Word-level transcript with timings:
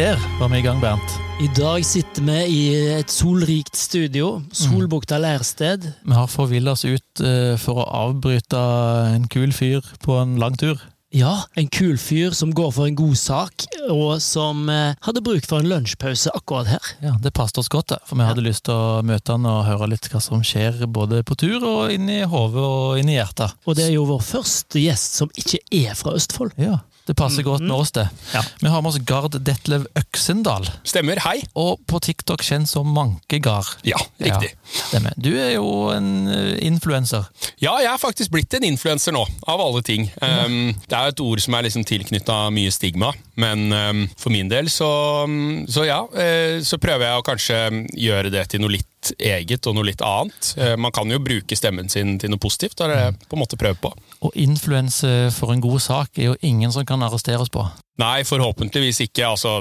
Der 0.00 0.16
var 0.38 0.48
vi 0.48 0.58
i 0.58 0.62
gang, 0.64 0.78
Bernt. 0.80 1.10
I 1.44 1.48
dag 1.52 1.84
sitter 1.84 2.24
vi 2.24 2.36
i 2.48 2.60
et 2.94 3.10
solrikt 3.12 3.76
studio. 3.76 4.38
Solbukta 4.56 5.18
lærsted. 5.20 5.84
Vi 6.08 6.16
har 6.16 6.30
forvilla 6.32 6.72
oss 6.72 6.86
ut 6.88 7.20
eh, 7.20 7.58
for 7.60 7.82
å 7.82 7.84
avbryte 8.06 8.62
en 9.10 9.26
kul 9.28 9.52
fyr 9.52 9.84
på 10.00 10.16
en 10.22 10.38
lang 10.40 10.56
tur. 10.56 10.80
Ja, 11.12 11.42
en 11.52 11.68
kul 11.68 11.98
fyr 12.00 12.32
som 12.32 12.54
går 12.56 12.72
for 12.72 12.88
en 12.88 12.96
god 12.96 13.20
sak, 13.20 13.66
og 13.92 14.22
som 14.24 14.70
eh, 14.72 14.96
hadde 15.04 15.20
bruk 15.26 15.44
for 15.44 15.60
en 15.60 15.68
lunsjpause 15.68 16.32
akkurat 16.32 16.72
her. 16.78 16.92
Ja, 17.04 17.18
Det 17.20 17.36
passet 17.36 17.60
oss 17.60 17.68
godt, 17.68 17.92
for 18.08 18.16
vi 18.16 18.24
hadde 18.24 18.46
lyst 18.46 18.70
til 18.70 18.80
å 18.80 19.02
møte 19.04 19.36
han 19.36 19.44
og 19.52 19.66
høre 19.68 19.90
litt 19.92 20.08
hva 20.08 20.24
som 20.24 20.40
skjer 20.40 20.86
både 20.88 21.20
på 21.28 21.36
tur 21.44 21.60
og 21.60 21.92
inni 21.92 22.22
hodet 22.24 22.64
og 22.64 23.02
inni 23.02 23.20
hjertet. 23.20 23.52
Og 23.68 23.76
det 23.76 23.90
er 23.90 23.98
jo 23.98 24.08
vår 24.14 24.24
første 24.32 24.80
gjest 24.80 25.20
som 25.20 25.36
ikke 25.36 25.60
er 25.82 25.92
fra 25.98 26.16
Østfold. 26.16 26.56
Ja, 26.56 26.78
Det 27.08 27.16
passer 27.18 27.42
godt 27.42 27.64
med 27.64 27.74
oss, 27.74 27.92
det. 27.96 28.06
Ja. 28.34 28.42
Vi 28.60 28.70
har 28.70 28.82
med 28.82 28.92
oss 28.92 28.98
Gard 29.08 29.34
Detlev 29.42 29.86
Øksendal, 29.98 30.68
Stemmer. 30.86 31.18
Hei. 31.24 31.40
og 31.58 31.80
på 31.88 31.98
TikTok 32.02 32.44
kjent 32.44 32.68
som 32.70 32.88
Mankegard. 32.94 33.72
Ja, 33.86 33.98
riktig. 34.20 34.52
Ja. 34.92 35.00
Du 35.16 35.30
er 35.32 35.54
jo 35.56 35.90
en 35.94 36.28
eh, 36.30 36.52
influenser. 36.66 37.26
Ja, 37.62 37.74
jeg 37.82 37.90
er 37.90 38.00
faktisk 38.00 38.32
blitt 38.34 38.54
en 38.54 38.66
influenser 38.68 39.14
nå, 39.16 39.24
av 39.50 39.62
alle 39.64 39.82
ting. 39.86 40.06
Um, 40.22 40.74
det 40.86 40.96
er 40.96 41.10
et 41.10 41.24
ord 41.24 41.42
som 41.42 41.56
er 41.56 41.66
liksom 41.66 41.86
tilknytta 41.88 42.38
mye 42.54 42.70
stigma, 42.74 43.12
men 43.40 43.72
um, 43.72 44.04
for 44.20 44.34
min 44.34 44.50
del 44.52 44.70
så, 44.72 44.90
um, 45.24 45.66
så 45.70 45.88
ja, 45.88 46.02
eh, 46.14 46.60
så 46.66 46.78
prøver 46.82 47.08
jeg 47.08 47.20
å 47.20 47.26
kanskje 47.26 47.60
gjøre 47.96 48.32
det 48.32 48.46
til 48.52 48.62
noe 48.62 48.76
litt 48.76 48.86
eget 49.18 49.66
og 49.66 49.76
noe 49.76 49.88
litt 49.88 50.02
annet. 50.04 50.54
Eh, 50.60 50.76
man 50.80 50.92
kan 50.94 51.10
jo 51.10 51.20
bruke 51.22 51.56
stemmen 51.56 51.88
sin 51.92 52.18
til 52.20 52.32
noe 52.32 52.42
positivt, 52.42 52.76
det 52.78 52.86
er 52.86 52.92
det 52.92 53.02
jeg 53.02 53.20
på 53.26 53.38
en 53.38 53.44
måte 53.44 53.58
prøver 53.60 53.80
på. 53.80 53.92
Og 54.20 54.34
influense 54.36 55.08
for 55.32 55.52
en 55.54 55.62
god 55.64 55.80
sak 55.80 56.18
er 56.20 56.32
jo 56.32 56.40
ingen 56.44 56.72
som 56.74 56.84
kan 56.88 57.00
arresteres 57.06 57.48
på. 57.52 57.62
Nei, 58.00 58.22
forhåpentligvis 58.24 59.02
ikke. 59.04 59.26
Altså, 59.28 59.58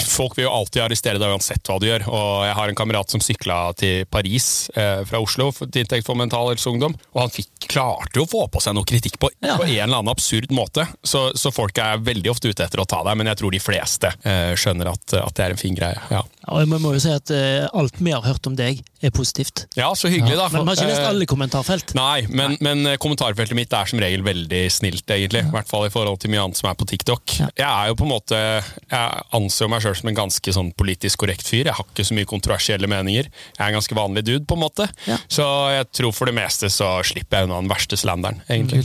folk 0.00 0.38
vil 0.38 0.46
jo 0.46 0.52
alltid 0.54 0.80
arrestere 0.86 1.20
deg 1.20 1.28
uansett 1.34 1.66
hva 1.68 1.74
du 1.80 1.84
gjør. 1.90 2.06
Og 2.08 2.28
jeg 2.46 2.54
har 2.56 2.70
en 2.72 2.78
kamerat 2.78 3.12
som 3.12 3.20
sykla 3.20 3.58
til 3.76 4.06
Paris 4.08 4.46
eh, 4.80 5.02
fra 5.08 5.20
Oslo 5.20 5.50
til 5.60 5.82
inntekt 5.82 6.06
for 6.08 6.16
Mental 6.16 6.48
Helse 6.48 6.70
Ungdom, 6.72 6.94
og 7.12 7.20
han 7.20 7.32
fikk, 7.34 7.50
klarte 7.72 8.16
jo 8.16 8.24
å 8.24 8.30
få 8.30 8.46
på 8.54 8.62
seg 8.64 8.76
noe 8.78 8.88
kritikk 8.88 9.18
på, 9.20 9.28
Ja. 9.44 9.58
på 9.60 9.66
en 9.66 9.74
eller 9.76 9.98
annen 10.00 10.12
absurd 10.12 10.48
måte. 10.56 10.86
Så, 11.04 11.26
så 11.36 11.52
folk 11.52 11.76
er 11.84 12.00
veldig 12.00 12.32
ofte 12.32 12.48
ute 12.48 12.64
etter 12.64 12.80
å 12.80 12.88
ta 12.88 13.02
deg, 13.04 13.18
men 13.20 13.28
jeg 13.28 13.40
tror 13.42 13.52
de 13.52 13.60
fleste 13.60 14.14
eh, 14.24 14.54
skjønner 14.56 14.92
at, 14.94 15.04
at 15.20 15.36
det 15.36 15.44
er 15.50 15.56
en 15.56 15.60
fin 15.60 15.76
greie. 15.76 16.00
Ja, 16.12 16.24
Og 16.48 16.64
vi 16.64 16.80
må 16.80 16.94
jo 16.96 17.02
si 17.04 17.12
at 17.12 17.28
eh, 17.36 17.68
alt 17.76 18.00
vi 18.00 18.12
har 18.16 18.24
hørt 18.24 18.48
om 18.48 18.56
deg, 18.56 18.80
er 19.02 19.10
positivt. 19.12 19.64
ja 19.76 19.88
så 19.98 20.06
hyggelig, 20.08 20.36
da. 20.38 20.48
Men 20.54 20.62
vi 20.64 20.72
har 20.72 20.80
ikke 20.80 20.88
lest 20.94 21.02
Eh, 21.02 21.08
alle 21.12 21.26
kommentarfelt. 21.28 21.92
Nei, 21.98 22.22
men, 22.30 22.54
men 22.62 22.86
kommentarfeltet 23.02 23.58
mitt 23.58 23.72
er 23.74 23.88
som 23.90 23.98
regel 24.02 24.24
veldig 24.26 24.62
snilt, 24.72 25.06
egentlig. 25.10 25.44
I 25.48 25.54
hvert 25.54 25.70
fall 25.70 25.88
i 25.88 25.92
forhold 25.92 26.20
til 26.22 26.32
mye 26.32 26.44
annet 26.44 26.60
som 26.60 26.70
er 26.70 26.78
på 26.78 26.88
TikTok. 26.88 27.36
Jeg 27.58 27.66
er 27.66 27.90
jo 27.90 27.98
på 27.98 28.06
en 28.06 28.12
måte 28.12 28.38
Jeg 28.38 29.24
anser 29.36 29.70
meg 29.70 29.82
sjøl 29.84 29.96
som 29.98 30.10
en 30.12 30.18
ganske 30.18 30.54
sånn 30.54 30.72
politisk 30.78 31.22
korrekt 31.24 31.48
fyr. 31.48 31.66
Jeg 31.66 31.76
har 31.78 31.88
ikke 31.88 32.06
så 32.06 32.16
mye 32.16 32.28
kontroversielle 32.28 32.90
meninger. 32.90 33.28
Jeg 33.28 33.60
er 33.60 33.72
en 33.72 33.78
ganske 33.80 33.98
vanlig 33.98 34.24
dude, 34.28 34.44
på 34.48 34.58
en 34.58 34.64
måte. 34.64 34.88
Så 35.32 35.46
jeg 35.74 35.90
tror 35.96 36.14
for 36.16 36.30
det 36.30 36.36
meste 36.36 36.70
så 36.72 36.94
slipper 37.06 37.42
jeg 37.42 37.48
unna 37.50 37.60
den 37.62 37.72
verste 37.72 37.98
slanderen, 37.98 38.42
egentlig. 38.52 38.84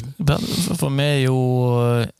For 0.73 0.87
for 0.87 0.95
vi 0.95 1.03
er 1.03 1.23
jo 1.25 1.37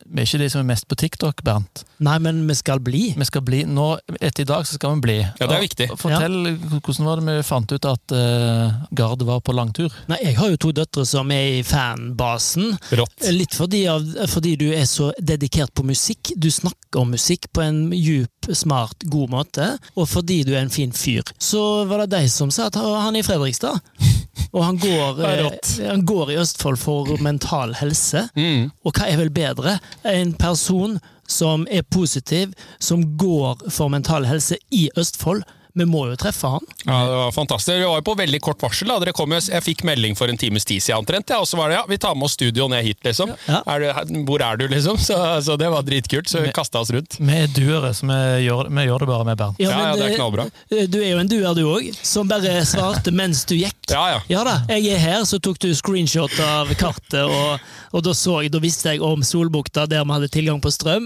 Vi 0.08 0.22
er 0.22 0.28
ikke 0.28 0.40
de 0.40 0.50
som 0.52 0.62
er 0.64 0.70
mest 0.72 0.88
på 0.88 0.96
TikTok, 1.00 1.42
Bernt. 1.44 1.84
Nei, 2.04 2.16
men 2.24 2.44
vi 2.48 2.56
skal 2.56 2.80
bli. 2.84 3.10
Vi 3.18 3.26
skal 3.28 3.42
bli, 3.44 3.64
nå, 3.68 3.88
Etter 4.22 4.46
i 4.46 4.48
dag 4.48 4.68
så 4.68 4.78
skal 4.78 4.96
vi 4.96 5.04
bli. 5.08 5.18
Ja, 5.20 5.48
det 5.50 5.58
er 5.58 5.64
viktig. 5.66 5.88
Og 5.92 6.00
Fortell, 6.00 6.38
Hvordan 6.78 7.08
var 7.10 7.20
det 7.20 7.26
vi 7.28 7.46
fant 7.48 7.74
ut 7.74 7.88
at 7.90 8.16
uh, 8.16 8.78
Gard 8.96 9.26
var 9.28 9.42
på 9.44 9.56
langtur? 9.58 9.94
Nei, 10.08 10.20
Jeg 10.30 10.38
har 10.40 10.54
jo 10.54 10.62
to 10.62 10.72
døtre 10.78 11.04
som 11.10 11.32
er 11.34 11.58
i 11.58 11.64
fanbasen. 11.68 12.78
Rått. 12.92 13.28
Litt 13.34 13.56
fordi, 13.58 13.84
av, 13.92 14.06
fordi 14.32 14.56
du 14.60 14.68
er 14.72 14.86
så 14.90 15.12
dedikert 15.20 15.74
på 15.76 15.84
musikk. 15.88 16.32
Du 16.36 16.50
snakker 16.52 17.02
om 17.02 17.12
musikk 17.12 17.50
på 17.54 17.64
en 17.66 17.82
djup, 17.96 18.50
smart, 18.56 19.04
god 19.12 19.34
måte. 19.34 19.68
Og 19.96 20.08
fordi 20.10 20.42
du 20.48 20.54
er 20.56 20.64
en 20.64 20.74
fin 20.74 20.94
fyr. 20.96 21.26
Så 21.40 21.84
var 21.90 22.06
det 22.06 22.14
de 22.16 22.30
som 22.32 22.52
sa 22.54 22.70
at 22.72 22.80
han 22.80 23.16
er 23.16 23.22
i 23.22 23.28
Fredrikstad. 23.28 23.82
Og 24.56 24.64
han 24.64 24.78
går, 24.80 25.20
eh, 25.28 25.48
han 25.90 26.06
går 26.08 26.32
i 26.32 26.40
Østfold 26.40 26.80
for 26.80 27.18
mental 27.22 27.76
helse. 27.78 28.28
Mm. 28.38 28.70
Og 28.86 28.96
hva 28.96 29.10
er 29.10 29.20
vel 29.20 29.32
bedre? 29.34 29.78
En 30.08 30.32
person 30.40 30.98
som 31.28 31.66
er 31.70 31.84
positiv, 31.84 32.54
som 32.80 33.04
går 33.20 33.68
for 33.74 33.92
mental 33.92 34.26
helse 34.30 34.56
i 34.72 34.88
Østfold. 34.98 35.44
Vi 35.78 35.86
må 35.86 36.08
jo 36.10 36.16
treffe 36.18 36.50
han. 36.56 36.64
Ja, 36.88 36.98
det 37.06 37.18
var 37.22 37.32
fantastisk. 37.36 37.70
Det 37.78 37.86
var 37.86 38.00
jo 38.02 38.06
på 38.08 38.16
veldig 38.18 38.40
kort 38.42 38.62
varsel. 38.66 38.90
da. 38.90 38.98
Dere 39.04 39.14
kom 39.14 39.32
jo, 39.36 39.40
jeg 39.40 39.62
fikk 39.64 39.84
melding 39.86 40.16
for 40.18 40.32
en 40.32 40.38
times 40.42 40.66
tid 40.66 40.82
siden 40.82 41.04
omtrent, 41.04 41.30
ja, 41.30 41.38
og 41.44 41.46
så 41.50 41.60
var 41.60 41.70
det 41.70 41.78
ja, 41.78 41.84
vi 41.90 41.98
tar 42.02 42.16
med 42.18 42.26
oss 42.26 42.34
studio 42.38 42.66
ned 42.72 42.84
hit, 42.88 42.98
liksom. 43.06 43.34
Ja. 43.46 43.60
Er 43.70 43.84
du, 43.86 44.22
hvor 44.28 44.42
er 44.42 44.58
du, 44.58 44.66
liksom? 44.72 44.98
Så, 44.98 45.16
så 45.46 45.58
det 45.62 45.70
var 45.72 45.86
dritkult. 45.86 46.28
Så 46.32 46.42
vi 46.42 46.52
kasta 46.56 46.82
oss 46.82 46.90
rundt. 46.96 47.20
Vi 47.22 47.38
er 47.44 47.48
duere, 47.54 47.94
så 47.94 48.08
vi 48.10 48.18
gjør, 48.48 48.72
vi 48.74 48.88
gjør 48.90 49.06
det 49.06 49.10
bare 49.12 49.28
med 49.30 49.38
Bernt. 49.40 49.62
Ja, 49.62 49.70
ja, 49.86 49.96
det 50.00 50.10
er 50.12 50.16
knallbra. 50.18 50.48
eh, 50.74 50.88
Du 50.90 50.98
er 51.04 51.12
jo 51.14 51.20
en 51.22 51.30
duer, 51.32 51.54
du 51.58 51.64
òg, 51.70 51.92
som 52.02 52.28
bare 52.28 52.58
svarte 52.66 53.14
mens 53.14 53.46
du 53.50 53.56
gikk. 53.60 53.78
Ja, 53.94 54.06
ja. 54.16 54.22
Ja 54.34 54.44
da, 54.48 54.58
jeg 54.74 54.90
er 54.96 55.04
her, 55.04 55.22
så 55.30 55.38
tok 55.40 55.60
du 55.64 55.70
screenshot 55.78 56.34
av 56.44 56.74
kartet, 56.80 57.22
og, 57.24 57.60
og 57.94 58.04
da, 58.08 58.14
så 58.18 58.42
jeg, 58.44 58.52
da 58.56 58.60
visste 58.64 58.96
jeg 58.96 59.04
om 59.06 59.22
Solbukta, 59.24 59.86
der 59.88 60.04
vi 60.08 60.18
hadde 60.18 60.32
tilgang 60.34 60.60
på 60.64 60.74
strøm. 60.74 61.06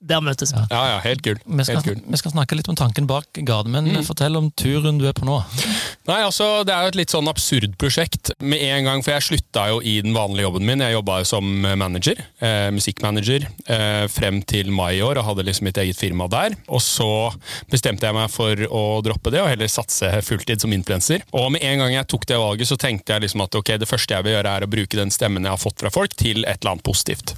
Der 0.00 0.22
møttes 0.24 0.54
vi. 0.56 0.60
Ja, 0.72 0.80
ja, 0.94 1.00
helt 1.04 1.20
kult. 1.24 1.42
Vi 1.44 1.64
skal, 1.68 1.82
vi 2.00 2.16
skal 2.20 2.32
snakke 2.32 2.56
litt 2.56 2.68
om 2.72 2.76
tanken 2.78 3.04
bak 3.10 3.26
Gard, 3.44 3.68
men 3.68 3.90
fortell 4.10 4.38
om 4.40 4.50
turen 4.58 5.00
du 5.00 5.06
er 5.08 5.16
på 5.16 5.26
nå. 5.28 5.38
Nei, 6.08 6.20
altså, 6.24 6.64
Det 6.66 6.74
er 6.74 6.86
jo 6.86 6.92
et 6.92 6.98
litt 6.98 7.12
sånn 7.12 7.28
absurd 7.30 7.76
prosjekt. 7.80 8.32
Med 8.42 8.62
en 8.66 8.88
gang, 8.88 9.02
For 9.04 9.14
jeg 9.14 9.26
slutta 9.26 9.66
jo 9.70 9.80
i 9.80 10.00
den 10.02 10.14
vanlige 10.16 10.48
jobben 10.48 10.66
min. 10.66 10.82
Jeg 10.82 10.96
jobba 10.96 11.20
jo 11.20 11.28
som 11.28 11.46
manager, 11.78 12.18
eh, 12.40 12.70
musikkmanager, 12.74 13.46
eh, 13.66 14.06
frem 14.08 14.42
til 14.42 14.70
mai 14.70 14.98
i 14.98 15.02
år 15.04 15.20
og 15.20 15.26
hadde 15.28 15.46
liksom 15.46 15.68
mitt 15.68 15.78
eget 15.78 15.98
firma 15.98 16.28
der. 16.28 16.56
Og 16.68 16.80
så 16.80 17.34
bestemte 17.70 18.08
jeg 18.08 18.14
meg 18.14 18.30
for 18.30 18.54
å 18.56 19.02
droppe 19.02 19.30
det 19.30 19.40
og 19.40 19.48
heller 19.48 19.68
satse 19.68 20.10
fulltid 20.26 20.60
som 20.60 20.72
influenser. 20.72 21.22
Og 21.32 21.52
med 21.52 21.62
en 21.62 21.78
gang 21.78 21.92
jeg 21.92 22.08
tok 22.08 22.26
det 22.26 22.40
valget, 22.40 22.68
så 22.68 22.76
tenkte 22.76 23.14
jeg 23.14 23.28
liksom 23.28 23.44
at 23.44 23.54
ok, 23.54 23.76
det 23.78 23.88
første 23.88 24.14
jeg 24.14 24.24
vil 24.24 24.34
gjøre, 24.34 24.56
er 24.56 24.66
å 24.66 24.70
bruke 24.70 24.96
den 24.96 25.10
stemmen 25.10 25.44
jeg 25.44 25.54
har 25.54 25.62
fått 25.62 25.80
fra 25.80 25.90
folk, 25.90 26.16
til 26.16 26.44
et 26.44 26.60
eller 26.60 26.76
annet 26.76 26.86
positivt. 26.86 27.36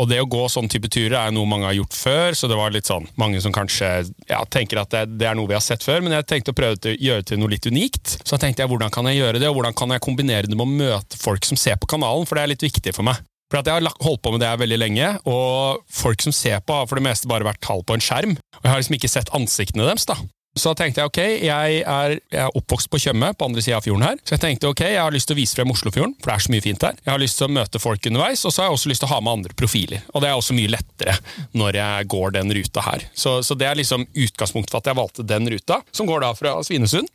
Og 0.00 0.08
det 0.08 0.20
å 0.22 0.28
gå 0.30 0.46
sånn 0.48 0.68
type 0.72 0.88
turer 0.88 1.18
er 1.20 1.32
noe 1.34 1.48
mange 1.48 1.68
har 1.68 1.76
gjort 1.76 1.96
før, 1.96 2.36
så 2.38 2.48
det 2.48 2.56
var 2.56 2.72
litt 2.72 2.88
sånn 2.88 3.08
mange 3.20 3.40
som 3.44 3.52
kanskje 3.52 3.90
ja, 4.30 4.40
tenker 4.48 4.80
at 4.80 4.94
det, 4.94 5.02
det 5.20 5.28
er 5.28 5.36
noe 5.36 5.50
vi 5.50 5.56
har 5.56 5.64
sett 5.64 5.84
før, 5.84 6.00
men 6.04 6.16
jeg 6.16 6.28
tenkte 6.30 6.54
å 6.54 6.56
prøve 6.56 6.78
å 6.78 6.94
gjøre 6.96 7.24
det 7.24 7.28
til 7.32 7.42
noe 7.42 7.52
litt 7.52 7.68
unikt. 7.68 8.16
Så 8.24 8.40
tenkte 8.40 8.64
jeg 8.64 8.72
hvordan 8.72 8.92
kan 8.94 9.10
jeg 9.10 9.20
gjøre 9.20 9.42
det, 9.42 9.50
og 9.50 9.58
hvordan 9.58 9.76
kan 9.76 9.92
jeg 9.92 10.04
kombinere 10.06 10.48
det 10.48 10.56
med 10.56 10.64
å 10.64 10.78
møte 10.80 11.20
folk 11.20 11.44
som 11.44 11.60
ser 11.60 11.76
på 11.80 11.90
kanalen, 11.90 12.24
for 12.28 12.38
det 12.38 12.46
er 12.46 12.54
litt 12.54 12.64
viktig 12.64 12.96
for 12.96 13.06
meg. 13.06 13.20
For 13.50 13.58
at 13.58 13.66
Jeg 13.66 13.82
har 13.82 14.04
holdt 14.06 14.22
på 14.22 14.30
med 14.30 14.40
det 14.40 14.48
her 14.48 14.60
veldig 14.62 14.78
lenge, 14.78 15.06
og 15.26 15.82
folk 15.90 16.22
som 16.22 16.32
ser 16.32 16.62
på, 16.62 16.76
har 16.80 16.86
for 16.86 17.00
det 17.00 17.08
meste 17.08 17.28
bare 17.28 17.48
vært 17.48 17.60
tall 17.66 17.82
på 17.82 17.96
en 17.98 18.04
skjerm. 18.04 18.36
Og 18.38 18.62
jeg 18.62 18.72
har 18.72 18.78
liksom 18.80 18.96
ikke 19.00 19.10
sett 19.10 19.32
ansiktene 19.36 19.88
deres. 19.88 20.06
da. 20.06 20.16
Så 20.58 20.72
tenkte 20.74 20.98
jeg 20.98 21.10
ok, 21.10 21.18
jeg 21.46 21.74
er, 21.86 22.16
jeg 22.32 22.40
er 22.42 22.56
oppvokst 22.58 22.90
på 22.90 22.98
Tjøme, 22.98 23.28
på 23.38 23.46
andre 23.46 23.62
sida 23.62 23.78
av 23.78 23.84
fjorden 23.86 24.02
her. 24.02 24.16
Så 24.26 24.34
jeg 24.34 24.42
tenkte 24.42 24.70
ok, 24.72 24.82
jeg 24.82 24.98
har 24.98 25.14
lyst 25.14 25.30
til 25.30 25.36
å 25.36 25.38
vise 25.38 25.54
frem 25.54 25.70
Oslofjorden, 25.70 26.16
for 26.18 26.32
det 26.32 26.34
er 26.34 26.44
så 26.44 26.54
mye 26.54 26.64
fint 26.64 26.86
her. 26.88 26.98
Jeg 27.04 27.12
har 27.12 27.22
lyst 27.22 27.38
til 27.38 27.46
å 27.46 27.54
møte 27.54 27.82
folk 27.82 28.08
underveis, 28.10 28.42
og 28.42 28.54
så 28.54 28.64
har 28.64 28.68
jeg 28.68 28.78
også 28.80 28.90
lyst 28.90 29.04
til 29.04 29.08
å 29.08 29.12
ha 29.12 29.20
med 29.22 29.36
andre 29.38 29.56
profiler. 29.62 30.02
Og 30.10 30.24
det 30.24 30.30
er 30.30 30.40
også 30.40 30.56
mye 30.58 30.72
lettere 30.74 31.14
når 31.54 31.78
jeg 31.78 32.08
går 32.16 32.34
den 32.40 32.54
ruta 32.58 32.84
her. 32.88 33.06
Så, 33.14 33.36
så 33.46 33.56
det 33.58 33.68
er 33.70 33.78
liksom 33.78 34.08
utgangspunktet 34.10 34.74
for 34.74 34.82
at 34.82 34.90
jeg 34.90 34.98
valgte 34.98 35.26
den 35.30 35.46
ruta, 35.54 35.80
som 35.94 36.10
går 36.10 36.26
da 36.26 36.32
fra 36.34 36.56
Svinesund. 36.66 37.08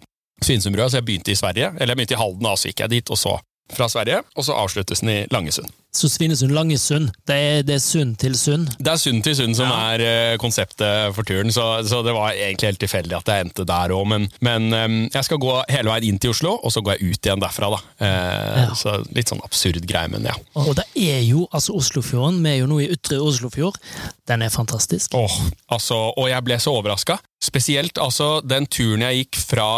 Svinesundbrua, 0.44 0.88
så 0.92 1.02
jeg 1.02 1.08
begynte 1.10 1.36
i 1.36 1.40
Sverige, 1.40 1.74
eller 1.76 1.92
jeg 1.92 2.00
begynte 2.00 2.16
i 2.16 2.22
Halden, 2.24 2.48
da, 2.48 2.56
så 2.56 2.72
gikk 2.72 2.86
jeg 2.86 2.96
dit, 2.96 3.12
og 3.12 3.20
så 3.20 3.36
fra 3.74 3.88
Sverige, 3.90 4.22
og 4.38 4.46
så 4.46 4.54
avsluttes 4.54 5.02
den 5.02 5.10
i 5.10 5.18
Langesund. 5.34 5.72
Så 5.96 6.10
Svinesund-Langesund, 6.12 7.08
det, 7.26 7.36
er- 7.36 7.62
det 7.64 7.76
er 7.78 7.80
Sund 7.80 8.18
til 8.20 8.34
Sund. 8.36 8.68
Det 8.84 8.92
er 8.92 8.98
Sund 9.00 9.24
til 9.24 9.36
Sund 9.38 9.56
som 9.56 9.70
er 9.72 10.02
eh, 10.04 10.38
konseptet 10.38 11.16
for 11.16 11.24
turen, 11.24 11.50
så, 11.56 11.64
så 11.88 12.02
det 12.04 12.12
var 12.14 12.34
egentlig 12.36 12.68
helt 12.74 12.82
tilfeldig 12.84 13.16
at 13.16 13.32
jeg 13.32 13.46
endte 13.46 13.64
der 13.66 13.94
òg. 13.96 14.04
Men, 14.12 14.28
men 14.44 14.68
eh, 14.76 14.96
jeg 15.16 15.24
skal 15.30 15.40
gå 15.40 15.54
hele 15.72 15.90
veien 15.90 16.10
inn 16.12 16.20
til 16.20 16.34
Oslo, 16.36 16.52
og 16.60 16.74
så 16.76 16.84
går 16.84 16.98
jeg 17.00 17.14
ut 17.16 17.30
igjen 17.30 17.42
derfra. 17.46 17.70
da. 17.78 17.80
Eh, 18.06 18.62
Ja. 18.66 18.74
Så 18.76 18.98
Litt 19.16 19.32
sånn 19.32 19.42
absurd 19.46 19.88
greie, 19.88 20.12
men 20.12 20.28
ja. 20.28 20.36
Og 20.60 20.76
det 20.78 20.86
er 21.00 21.22
jo 21.24 21.48
altså 21.56 21.74
Oslofjorden, 21.80 22.42
vi 22.44 22.52
er 22.54 22.60
jo 22.60 22.68
nå 22.70 22.82
i 22.84 22.90
ytre 22.92 23.22
Oslofjord. 23.24 23.80
Den 24.28 24.44
er 24.46 24.52
fantastisk. 24.54 25.16
Åh, 25.16 25.38
altså, 25.72 25.96
og 26.18 26.28
jeg 26.30 26.44
ble 26.44 26.60
så 26.60 26.76
overraska. 26.76 27.18
Spesielt 27.44 27.98
altså, 28.04 28.42
den 28.44 28.68
turen 28.68 29.06
jeg 29.08 29.24
gikk 29.26 29.40
fra 29.48 29.70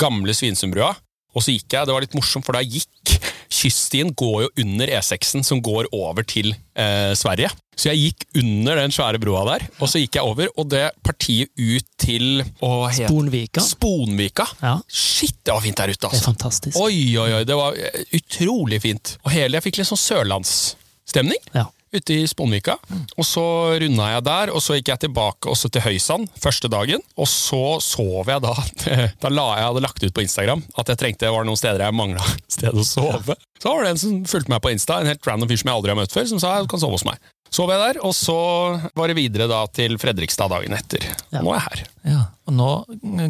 gamle 0.00 0.34
Svinesundbrua, 0.34 0.92
og 1.34 1.44
så 1.44 1.52
gikk 1.54 1.76
jeg, 1.76 1.86
det 1.86 1.94
var 1.94 2.04
litt 2.04 2.14
morsomt, 2.18 2.46
for 2.46 2.56
da 2.58 2.62
gikk 2.64 3.18
Kyststien 3.50 4.12
går 4.16 4.44
jo 4.44 4.48
under 4.62 4.88
E6-en 4.94 5.42
som 5.44 5.58
går 5.60 5.88
over 5.92 6.22
til 6.24 6.52
eh, 6.78 7.10
Sverige. 7.18 7.50
Så 7.76 7.90
jeg 7.90 7.98
gikk 8.12 8.24
under 8.42 8.78
den 8.78 8.92
svære 8.94 9.18
broa 9.20 9.42
der, 9.48 9.64
og 9.82 9.88
så 9.90 9.98
gikk 10.00 10.16
jeg 10.20 10.28
over, 10.28 10.48
og 10.60 10.68
det 10.70 10.84
partiet 11.04 11.50
ut 11.58 11.86
til 12.00 12.44
å, 12.62 12.70
het- 12.88 13.08
Sponvika. 13.10 13.64
Sponvika. 13.64 14.46
Ja, 14.62 14.76
Shit, 14.86 15.34
det 15.44 15.52
var 15.56 15.64
fint 15.66 15.80
der 15.82 15.92
ute, 15.92 15.98
det 15.98 16.08
er 16.08 16.14
altså. 16.14 16.28
fantastisk. 16.30 16.78
Oi, 16.80 16.94
oi, 17.20 17.26
oi, 17.40 17.42
det 17.48 17.58
var 17.58 17.76
eh, 17.76 18.00
utrolig 18.20 18.80
fint. 18.86 19.16
Og 19.26 19.34
hele, 19.34 19.58
jeg 19.58 19.66
fikk 19.66 19.82
litt 19.82 19.90
sånn 19.90 20.02
sørlandsstemning 20.06 21.42
Ja. 21.56 21.66
Ute 21.94 22.14
i 22.14 22.26
Sponvika. 22.30 22.76
Og 23.18 23.26
så 23.26 23.44
runda 23.82 24.10
jeg 24.14 24.24
der, 24.26 24.52
og 24.54 24.62
så 24.62 24.76
gikk 24.78 24.92
jeg 24.92 25.02
tilbake 25.06 25.50
også 25.50 25.70
til 25.72 25.84
Høysand 25.84 26.28
første 26.40 26.70
dagen. 26.72 27.02
Og 27.18 27.28
så 27.30 27.78
sov 27.84 28.30
jeg 28.30 28.44
da. 28.44 28.54
Da 29.22 29.32
la 29.32 29.46
jeg 29.58 29.66
hadde 29.68 29.84
lagt 29.84 30.04
ut 30.04 30.14
på 30.14 30.24
Instagram 30.24 30.62
at 30.80 30.92
jeg 30.92 31.00
trengte 31.00 31.26
det 31.26 31.34
var 31.34 31.44
noen 31.46 31.58
steder 31.58 31.84
jeg 31.84 31.96
mangla 31.96 32.24
sted 32.54 32.76
å 32.76 32.86
sove. 32.86 33.36
Så 33.60 33.74
var 33.74 33.84
det 33.84 33.94
en 33.94 34.00
som 34.00 34.22
fulgte 34.28 34.52
meg 34.54 34.62
på 34.64 34.72
Insta, 34.72 35.00
en 35.00 35.10
helt 35.10 35.26
random 35.28 35.50
fyr 35.50 35.60
som 35.60 35.70
jeg 35.70 35.80
aldri 35.80 35.92
har 35.92 36.00
møtt 36.00 36.14
før, 36.14 36.28
som 36.30 36.40
sa 36.42 36.56
du 36.62 36.70
kan 36.70 36.80
sove 36.82 36.96
hos 36.96 37.06
meg. 37.08 37.20
Sov 37.50 37.70
jeg 37.74 37.80
der, 37.82 38.00
og 38.06 38.12
så 38.16 38.36
var 38.96 39.10
det 39.10 39.16
videre 39.18 39.48
da 39.50 39.64
til 39.74 39.96
Fredrikstad 40.00 40.52
dagen 40.52 40.76
etter. 40.76 41.02
Ja. 41.34 41.42
Nå 41.42 41.54
er 41.54 41.60
jeg 41.60 41.66
her. 41.68 41.86
Ja, 42.00 42.20
og 42.48 42.54
nå 42.56 42.66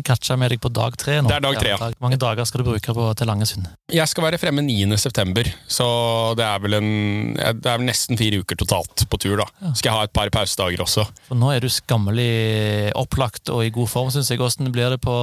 catcher 0.06 0.36
jeg 0.36 0.38
med 0.38 0.52
deg 0.52 0.60
på 0.62 0.70
dag 0.70 0.94
tre. 1.00 1.16
nå. 1.18 1.26
Det 1.30 1.36
er 1.40 1.42
dag 1.42 1.56
tre, 1.58 1.70
ja. 1.72 1.78
Hvor 1.80 2.04
mange 2.04 2.18
dager 2.22 2.46
skal 2.46 2.62
du 2.62 2.68
bruke 2.68 2.94
på, 2.94 3.06
til 3.18 3.26
Langesund? 3.26 3.66
Jeg 3.90 4.06
skal 4.12 4.26
være 4.28 4.38
fremme 4.38 4.62
9. 4.62 4.94
september, 5.00 5.48
så 5.66 5.88
det 6.38 6.44
er 6.46 6.62
vel 6.62 6.76
en, 6.78 6.90
det 7.58 7.72
er 7.72 7.82
nesten 7.82 8.20
fire 8.20 8.42
uker 8.44 8.60
totalt 8.60 9.06
på 9.10 9.18
tur. 9.24 9.40
da. 9.42 9.48
Skal 9.74 9.90
jeg 9.90 9.96
ha 9.98 10.04
et 10.06 10.14
par 10.14 10.30
pausedager 10.30 10.84
også. 10.84 11.06
For 11.26 11.40
nå 11.40 11.50
er 11.56 11.64
du 11.64 11.68
skammelig 11.72 12.30
opplagt 13.00 13.50
og 13.50 13.64
i 13.66 13.72
god 13.74 13.90
form, 13.90 14.12
syns 14.14 14.30
jeg. 14.30 14.38
Hvordan 14.40 14.70
blir 14.74 14.94
det 14.94 15.00
på 15.02 15.16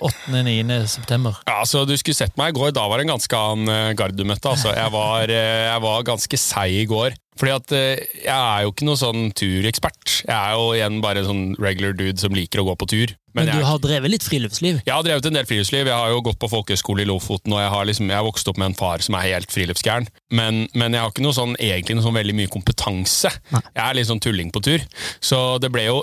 8.-9. 0.00 0.86
september? 0.96 1.36
Ja, 1.46 1.60
altså 1.60 1.84
Du 1.86 1.96
skulle 2.00 2.16
sett 2.16 2.36
meg 2.40 2.54
i 2.54 2.58
går. 2.58 2.72
Da 2.76 2.86
var 2.88 2.98
det 2.98 3.06
en 3.06 3.14
ganske 3.16 3.36
annen 3.36 3.96
gardumøtte. 3.96 3.96
gard 3.96 4.16
du 4.16 4.24
møtte. 4.24 4.48
altså. 4.54 4.72
Jeg 4.76 4.92
var, 4.92 5.28
eh, 5.28 5.66
jeg 5.68 5.82
var 5.82 6.02
ganske 6.06 6.38
seig 6.40 6.80
i 6.82 6.88
går. 6.88 7.14
Fordi 7.36 7.52
at 7.52 7.76
eh, 7.76 8.02
jeg 8.24 8.32
er 8.32 8.64
jo 8.64 8.72
ikke 8.72 8.88
noe 8.88 9.00
sånn 9.00 9.30
turekspert. 9.36 10.22
Jeg 10.24 10.34
er 10.36 10.56
jo 10.56 10.72
igjen 10.76 11.00
bare 11.04 11.22
en 11.22 11.30
sånn 11.30 11.46
regular 11.60 11.96
dude 11.98 12.18
som 12.20 12.34
liker 12.36 12.62
å 12.62 12.68
gå 12.70 12.76
på 12.80 12.90
tur. 12.94 13.14
Men 13.36 13.50
men 13.50 13.60
du 13.60 13.66
har 13.68 13.80
drevet 13.84 14.08
litt 14.08 14.24
friluftsliv? 14.24 14.78
jeg 14.86 14.94
har 14.94 15.04
drevet 15.04 15.26
en 15.28 15.36
del 15.36 15.48
friluftsliv. 15.48 15.90
Jeg 15.90 15.92
har 15.92 16.08
jo 16.08 16.22
gått 16.24 16.38
på 16.40 16.48
folkehøyskole 16.48 17.04
i 17.04 17.08
Lofoten, 17.08 17.52
og 17.52 17.60
jeg 17.60 17.72
har 17.74 17.88
liksom, 17.90 18.08
jeg 18.08 18.16
har 18.16 18.24
vokst 18.24 18.48
opp 18.48 18.56
med 18.62 18.70
en 18.70 18.78
far 18.78 19.04
som 19.04 19.18
er 19.18 19.28
helt 19.28 19.52
friluftsgæren. 19.52 20.08
Men, 20.32 20.64
men 20.72 20.96
jeg 20.96 21.04
har 21.04 21.12
ikke 21.12 21.26
noe 21.26 21.36
sånn, 21.36 21.52
egentlig 21.60 21.98
noe 21.98 22.06
sånn 22.06 22.16
veldig 22.16 22.36
mye 22.38 22.52
kompetanse. 22.52 23.34
Jeg 23.52 23.82
er 23.84 23.98
litt 23.98 24.08
sånn 24.08 24.22
tulling 24.24 24.54
på 24.54 24.64
tur. 24.64 24.86
Så 25.20 25.42
det 25.60 25.68
ble 25.74 25.84
jo 25.90 26.00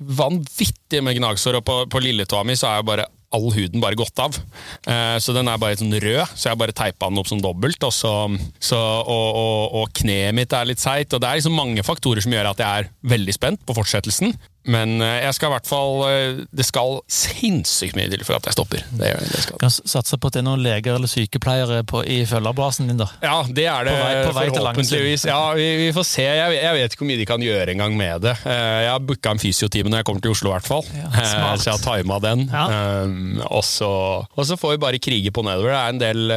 vanvittig 0.00 1.02
med 1.04 1.18
gnagsår, 1.18 1.60
og 1.60 1.66
på, 1.66 1.80
på 1.92 2.02
lilletåa 2.02 2.44
mi 2.48 2.56
så 2.58 2.70
er 2.70 2.80
jo 2.80 2.90
bare 2.90 3.08
all 3.30 3.50
huden 3.54 3.82
bare 3.82 3.98
gått 3.98 4.18
av. 4.22 4.36
Eh, 4.90 5.16
så 5.22 5.34
den 5.36 5.48
er 5.50 5.60
bare 5.60 5.78
sånn 5.78 5.94
rød, 5.94 6.32
så 6.34 6.48
jeg 6.48 6.54
har 6.54 6.60
bare 6.60 6.74
teipa 6.76 7.10
den 7.10 7.20
opp 7.22 7.30
som 7.30 7.42
dobbelt. 7.42 7.78
Og, 7.86 7.92
så, 7.94 8.14
så, 8.58 8.78
og, 8.78 9.28
og, 9.38 9.76
og 9.80 9.92
kneet 10.00 10.34
mitt 10.36 10.54
er 10.56 10.66
litt 10.66 10.82
seigt. 10.82 11.14
Og 11.14 11.22
det 11.22 11.28
er 11.28 11.38
liksom 11.38 11.54
mange 11.54 11.84
faktorer 11.86 12.24
som 12.24 12.34
gjør 12.34 12.50
at 12.50 12.62
jeg 12.62 12.84
er 12.84 12.90
veldig 13.12 13.36
spent 13.36 13.62
på 13.66 13.76
fortsettelsen. 13.78 14.34
Men 14.68 15.00
eh, 15.00 15.22
jeg 15.24 15.34
skal 15.38 15.48
i 15.48 15.54
hvert 15.54 15.68
fall 15.70 16.02
eh, 16.04 16.40
Det 16.52 16.64
skal 16.68 16.98
sinnssykt 17.08 17.96
mye 17.96 18.10
til 18.12 18.20
for 18.28 18.36
at 18.36 18.44
jeg 18.50 18.52
stopper. 18.58 18.82
Det, 18.92 19.08
det, 19.30 19.40
skal. 19.46 19.56
Kan 19.62 19.72
satse 19.72 20.18
på 20.20 20.28
at 20.28 20.36
det 20.36 20.42
er 20.42 20.46
noen 20.50 20.60
leger 20.64 20.98
eller 20.98 21.08
sykepleiere 21.08 21.78
på, 21.88 22.02
i 22.04 22.18
følgerbasen 22.28 22.90
din, 22.90 23.00
da. 23.00 23.06
Ja, 23.24 23.38
det 23.48 23.64
er 23.72 23.88
det 23.88 23.94
På 23.96 24.02
vei- 24.04 24.18
på 24.26 24.34
vei 24.36 24.44
forhåpentligvis. 24.52 25.24
Ja, 25.30 25.40
vi, 25.56 25.68
vi 25.86 25.88
får 25.96 26.06
se. 26.10 26.26
Jeg, 26.28 26.58
jeg 26.60 26.76
vet 26.76 26.92
ikke 26.92 27.04
hvor 27.06 27.10
mye 27.12 27.22
de 27.22 27.28
kan 27.32 27.46
gjøre 27.46 27.72
engang 27.74 27.96
med 27.96 28.26
det. 28.28 28.36
Eh, 28.44 28.68
Jeg 28.84 28.92
har 28.92 29.00
booka 29.08 29.32
en 29.34 29.42
fysiotime 29.42 29.88
når 29.92 30.02
jeg 30.02 30.10
kommer 30.10 30.24
til 30.26 30.36
Oslo, 30.36 30.52
i 30.52 30.56
hvert 30.58 30.68
fall. 30.68 30.84
Ja. 30.92 31.08
Så 31.56 31.70
jeg 31.70 31.78
har 31.78 31.82
tima 32.02 32.20
den. 32.22 32.46
Ja. 32.52 32.66
Um, 33.06 33.40
og, 33.48 33.64
så, 33.64 33.90
og 34.28 34.46
så 34.46 34.60
får 34.60 34.76
vi 34.76 34.82
bare 34.84 35.00
krige 35.02 35.32
på 35.32 35.44
nedover. 35.46 35.72
Det 35.72 35.80
er 35.80 35.96
en 35.96 36.04
del 36.04 36.36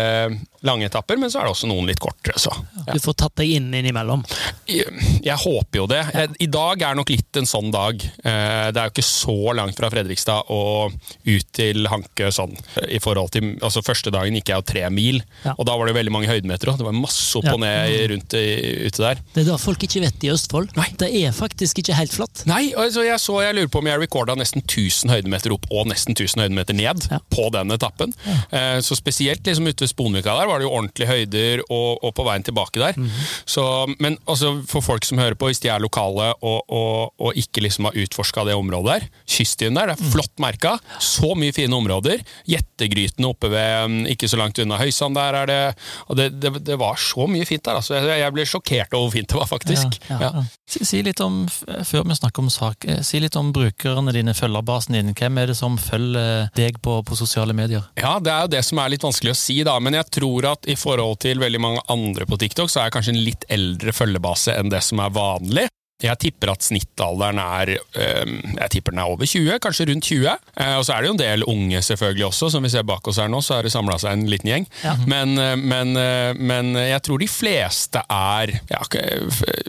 lange 0.63 0.85
etapper, 0.87 1.17
men 1.19 1.29
så 1.31 1.41
er 1.41 1.47
det 1.47 1.53
også 1.55 1.67
noen 1.67 1.87
litt 1.89 1.99
kortere. 1.99 2.37
Så. 2.39 2.51
Du 2.87 2.99
får 3.03 3.15
tatt 3.19 3.35
deg 3.41 3.49
inn 3.57 3.69
innimellom. 3.75 4.23
Jeg, 4.69 4.87
jeg 5.25 5.35
håper 5.43 5.81
jo 5.81 5.87
det. 5.91 6.01
Jeg, 6.15 6.29
I 6.45 6.47
dag 6.53 6.81
er 6.87 6.95
nok 6.95 7.09
litt 7.11 7.39
en 7.41 7.47
sånn 7.49 7.71
dag. 7.73 7.99
Eh, 8.23 8.67
det 8.71 8.79
er 8.79 8.87
jo 8.87 8.93
ikke 8.93 9.05
så 9.07 9.35
langt 9.57 9.75
fra 9.79 9.89
Fredrikstad 9.91 10.49
og 10.55 10.93
ut 11.27 11.49
til 11.55 11.87
Hankø 11.91 12.29
sånn. 12.31 12.55
I 12.87 13.01
forhold 13.03 13.33
til, 13.35 13.53
altså 13.59 13.83
Første 13.83 14.13
dagen 14.15 14.37
gikk 14.39 14.53
jeg 14.53 14.61
jo 14.61 14.65
tre 14.73 14.85
mil, 14.89 15.19
Ja. 15.43 15.53
og 15.57 15.65
da 15.67 15.75
var 15.77 15.87
det 15.91 15.95
veldig 15.97 16.11
mange 16.15 16.27
høydemeter. 16.31 16.71
òg. 16.71 16.77
Det 16.79 16.85
var 16.87 16.95
masse 16.95 17.35
opp 17.37 17.43
Ja. 17.49 17.53
og 17.53 17.59
ned 17.59 18.09
rundt 18.13 18.33
ute 18.33 18.97
der. 19.03 19.19
Det 19.33 19.43
er 19.43 19.51
da 19.51 19.57
folk 19.59 19.83
ikke 19.83 19.99
vet 20.05 20.23
i 20.23 20.31
Østfold. 20.31 20.71
Nei. 20.77 20.87
Det 20.97 21.09
er 21.11 21.31
faktisk 21.35 21.79
ikke 21.83 21.93
helt 21.97 22.13
flatt. 22.15 22.45
Nei, 22.47 22.71
altså 22.77 23.03
jeg 23.03 23.19
så 23.19 23.41
jeg 23.43 23.55
lurer 23.55 23.67
på 23.73 23.79
om 23.83 23.87
jeg 23.91 23.99
recorda 23.99 24.35
nesten 24.39 24.63
1000 24.63 25.11
høydemeter 25.11 25.51
opp 25.51 25.67
og 25.71 25.87
nesten 25.91 26.15
1000 26.15 26.39
høydemeter 26.45 26.73
ned 26.79 27.07
Ja. 27.11 27.19
på 27.29 27.49
den 27.51 27.71
etappen. 27.75 28.13
Eh, 28.51 28.79
så 28.79 28.95
spesielt 28.95 29.43
liksom 29.43 29.67
ute 29.67 29.83
ved 29.83 29.89
Sponvika 29.91 30.37
der 30.39 30.47
var 30.53 30.61
det 30.61 30.67
jo 30.69 30.73
ordentlige 30.77 31.09
høyder, 31.09 31.63
og, 31.73 32.03
og 32.05 32.13
på 32.17 32.25
veien 32.27 32.45
tilbake 32.45 32.79
der. 32.81 32.97
Mhm. 32.99 33.25
så, 33.49 33.65
men 33.99 34.17
altså, 34.29 34.53
for 34.69 34.85
folk 34.85 35.05
som 35.05 35.19
hører 35.21 35.35
på, 35.39 35.49
hvis 35.49 35.59
de 35.63 35.69
er 35.73 35.81
lokale 35.83 36.29
og, 36.45 36.61
og, 36.69 37.13
og 37.19 37.37
ikke 37.39 37.63
liksom 37.65 37.89
har 37.89 37.97
utforska 38.05 38.45
det 38.47 38.55
området 38.57 38.93
der, 39.01 39.07
kyststien 39.29 39.75
der, 39.77 39.91
det 39.91 39.97
er 39.99 40.11
flott 40.13 40.33
merka. 40.41 40.75
Så 41.03 41.33
mye 41.39 41.53
fine 41.55 41.75
områder. 41.75 42.21
Gjettegrytene 42.49 43.29
oppe 43.29 43.49
ved 43.53 43.89
mm, 43.89 43.99
ikke 44.13 44.29
så 44.31 44.39
langt 44.39 44.59
unna 44.61 44.77
Høysand 44.81 45.17
der 45.17 45.37
er 45.41 45.49
det. 45.49 45.59
Og 46.07 46.17
det, 46.19 46.29
det, 46.43 46.51
det 46.67 46.77
var 46.81 46.97
så 47.01 47.27
mye 47.29 47.45
fint 47.49 47.63
der. 47.65 47.79
altså. 47.81 47.97
Jeg, 47.99 48.19
jeg 48.23 48.35
ble 48.35 48.45
sjokkert 48.49 48.93
over 48.97 49.07
hvor 49.07 49.15
fint 49.17 49.29
det 49.33 49.39
var, 49.39 49.49
faktisk. 49.49 49.99
Ja, 50.09 50.19
Ja. 50.23 50.29
ja. 50.37 50.43
Si, 50.73 50.79
si 50.87 51.01
litt 51.05 51.19
om, 51.21 51.43
før 51.85 52.05
vi 52.07 52.15
snakker 52.17 52.41
om 52.45 52.49
sak, 52.53 52.85
eh, 52.89 53.01
si 53.05 53.19
litt 53.21 53.35
om 53.37 53.51
brukerne 53.53 54.13
dine, 54.15 54.33
følgerbasen 54.37 54.95
din. 54.95 55.11
Hvem 55.17 55.37
er 55.41 55.51
det 55.51 55.57
som 55.59 55.75
følger 55.81 56.47
deg 56.57 56.79
på, 56.83 56.95
på 57.05 57.17
sosiale 57.19 57.53
medier? 57.57 57.83
Ja, 57.99 58.15
det 58.23 58.31
er 58.33 58.45
jo 58.47 58.51
det 58.55 58.61
som 58.65 58.79
er 58.81 58.93
litt 58.93 59.03
vanskelig 59.05 59.33
å 59.35 59.37
si, 59.37 59.57
da. 59.67 59.75
Men 59.83 59.97
jeg 59.99 60.07
tror 60.19 60.42
at 60.49 60.67
i 60.69 60.75
forhold 60.79 61.21
til 61.23 61.41
veldig 61.43 61.61
mange 61.61 61.85
andre 61.93 62.27
på 62.29 62.39
TikTok, 62.41 62.71
så 62.71 62.81
er 62.81 62.89
jeg 62.89 62.97
kanskje 62.97 63.15
en 63.15 63.23
litt 63.25 63.47
eldre 63.53 63.95
følgebase 63.95 64.57
enn 64.57 64.73
det 64.73 64.83
som 64.85 65.01
er 65.03 65.15
vanlig. 65.15 65.67
Jeg 66.03 66.19
tipper 66.19 66.51
at 66.51 66.65
snittalderen 66.65 67.39
er 67.39 67.69
jeg 67.77 68.69
tipper 68.73 68.91
den 68.95 69.01
er 69.03 69.11
over 69.13 69.29
20, 69.29 69.59
kanskje 69.63 69.87
rundt 69.87 70.09
20. 70.09 70.27
Eh, 70.59 70.75
og 70.75 70.85
så 70.85 70.95
er 70.95 71.03
det 71.03 71.09
jo 71.09 71.15
en 71.15 71.21
del 71.21 71.45
unge 71.47 71.81
selvfølgelig 71.85 72.25
også, 72.27 72.49
som 72.53 72.65
vi 72.65 72.71
ser 72.73 72.87
bak 72.87 73.07
oss 73.07 73.21
her 73.21 73.31
nå, 73.31 73.39
så 73.45 73.57
har 73.57 73.67
det 73.67 73.73
samla 73.73 73.97
seg 74.01 74.17
en 74.17 74.25
liten 74.31 74.51
gjeng. 74.51 74.67
Ja. 74.83 74.95
Men, 75.07 75.37
eh, 75.39 75.55
men, 75.59 75.95
eh, 75.99 76.33
men 76.35 76.73
jeg 76.75 77.03
tror 77.05 77.21
de 77.23 77.29
fleste 77.31 78.03
er 78.03 78.57
ja, 78.71 78.81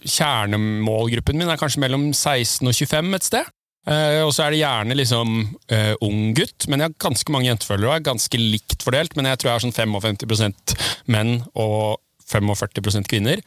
Kjernemålgruppen 0.05 1.39
min 1.39 1.51
er 1.53 1.61
kanskje 1.61 1.85
mellom 1.85 2.11
16 2.13 2.67
og 2.67 2.75
25 2.75 3.15
et 3.21 3.31
sted. 3.31 3.55
Eh, 3.85 4.23
og 4.25 4.33
så 4.33 4.47
er 4.47 4.55
det 4.55 4.63
gjerne 4.63 4.97
liksom 4.97 5.33
uh, 5.45 5.95
ung 6.05 6.31
gutt, 6.37 6.65
men 6.73 6.81
jeg 6.81 6.89
har 6.89 7.03
ganske 7.05 7.35
mange 7.35 7.51
jentefølgere 7.51 7.91
og 7.91 7.97
er 7.99 8.07
ganske 8.07 8.41
likt 8.41 8.85
fordelt. 8.85 9.17
Men 9.19 9.29
jeg 9.29 9.41
tror 9.41 9.51
jeg 9.51 9.59
har 9.59 9.67
sånn 9.67 9.77
55% 9.77 10.77
menn 11.13 11.37
og 11.53 12.01
45% 12.31 13.11
kvinner. 13.11 13.45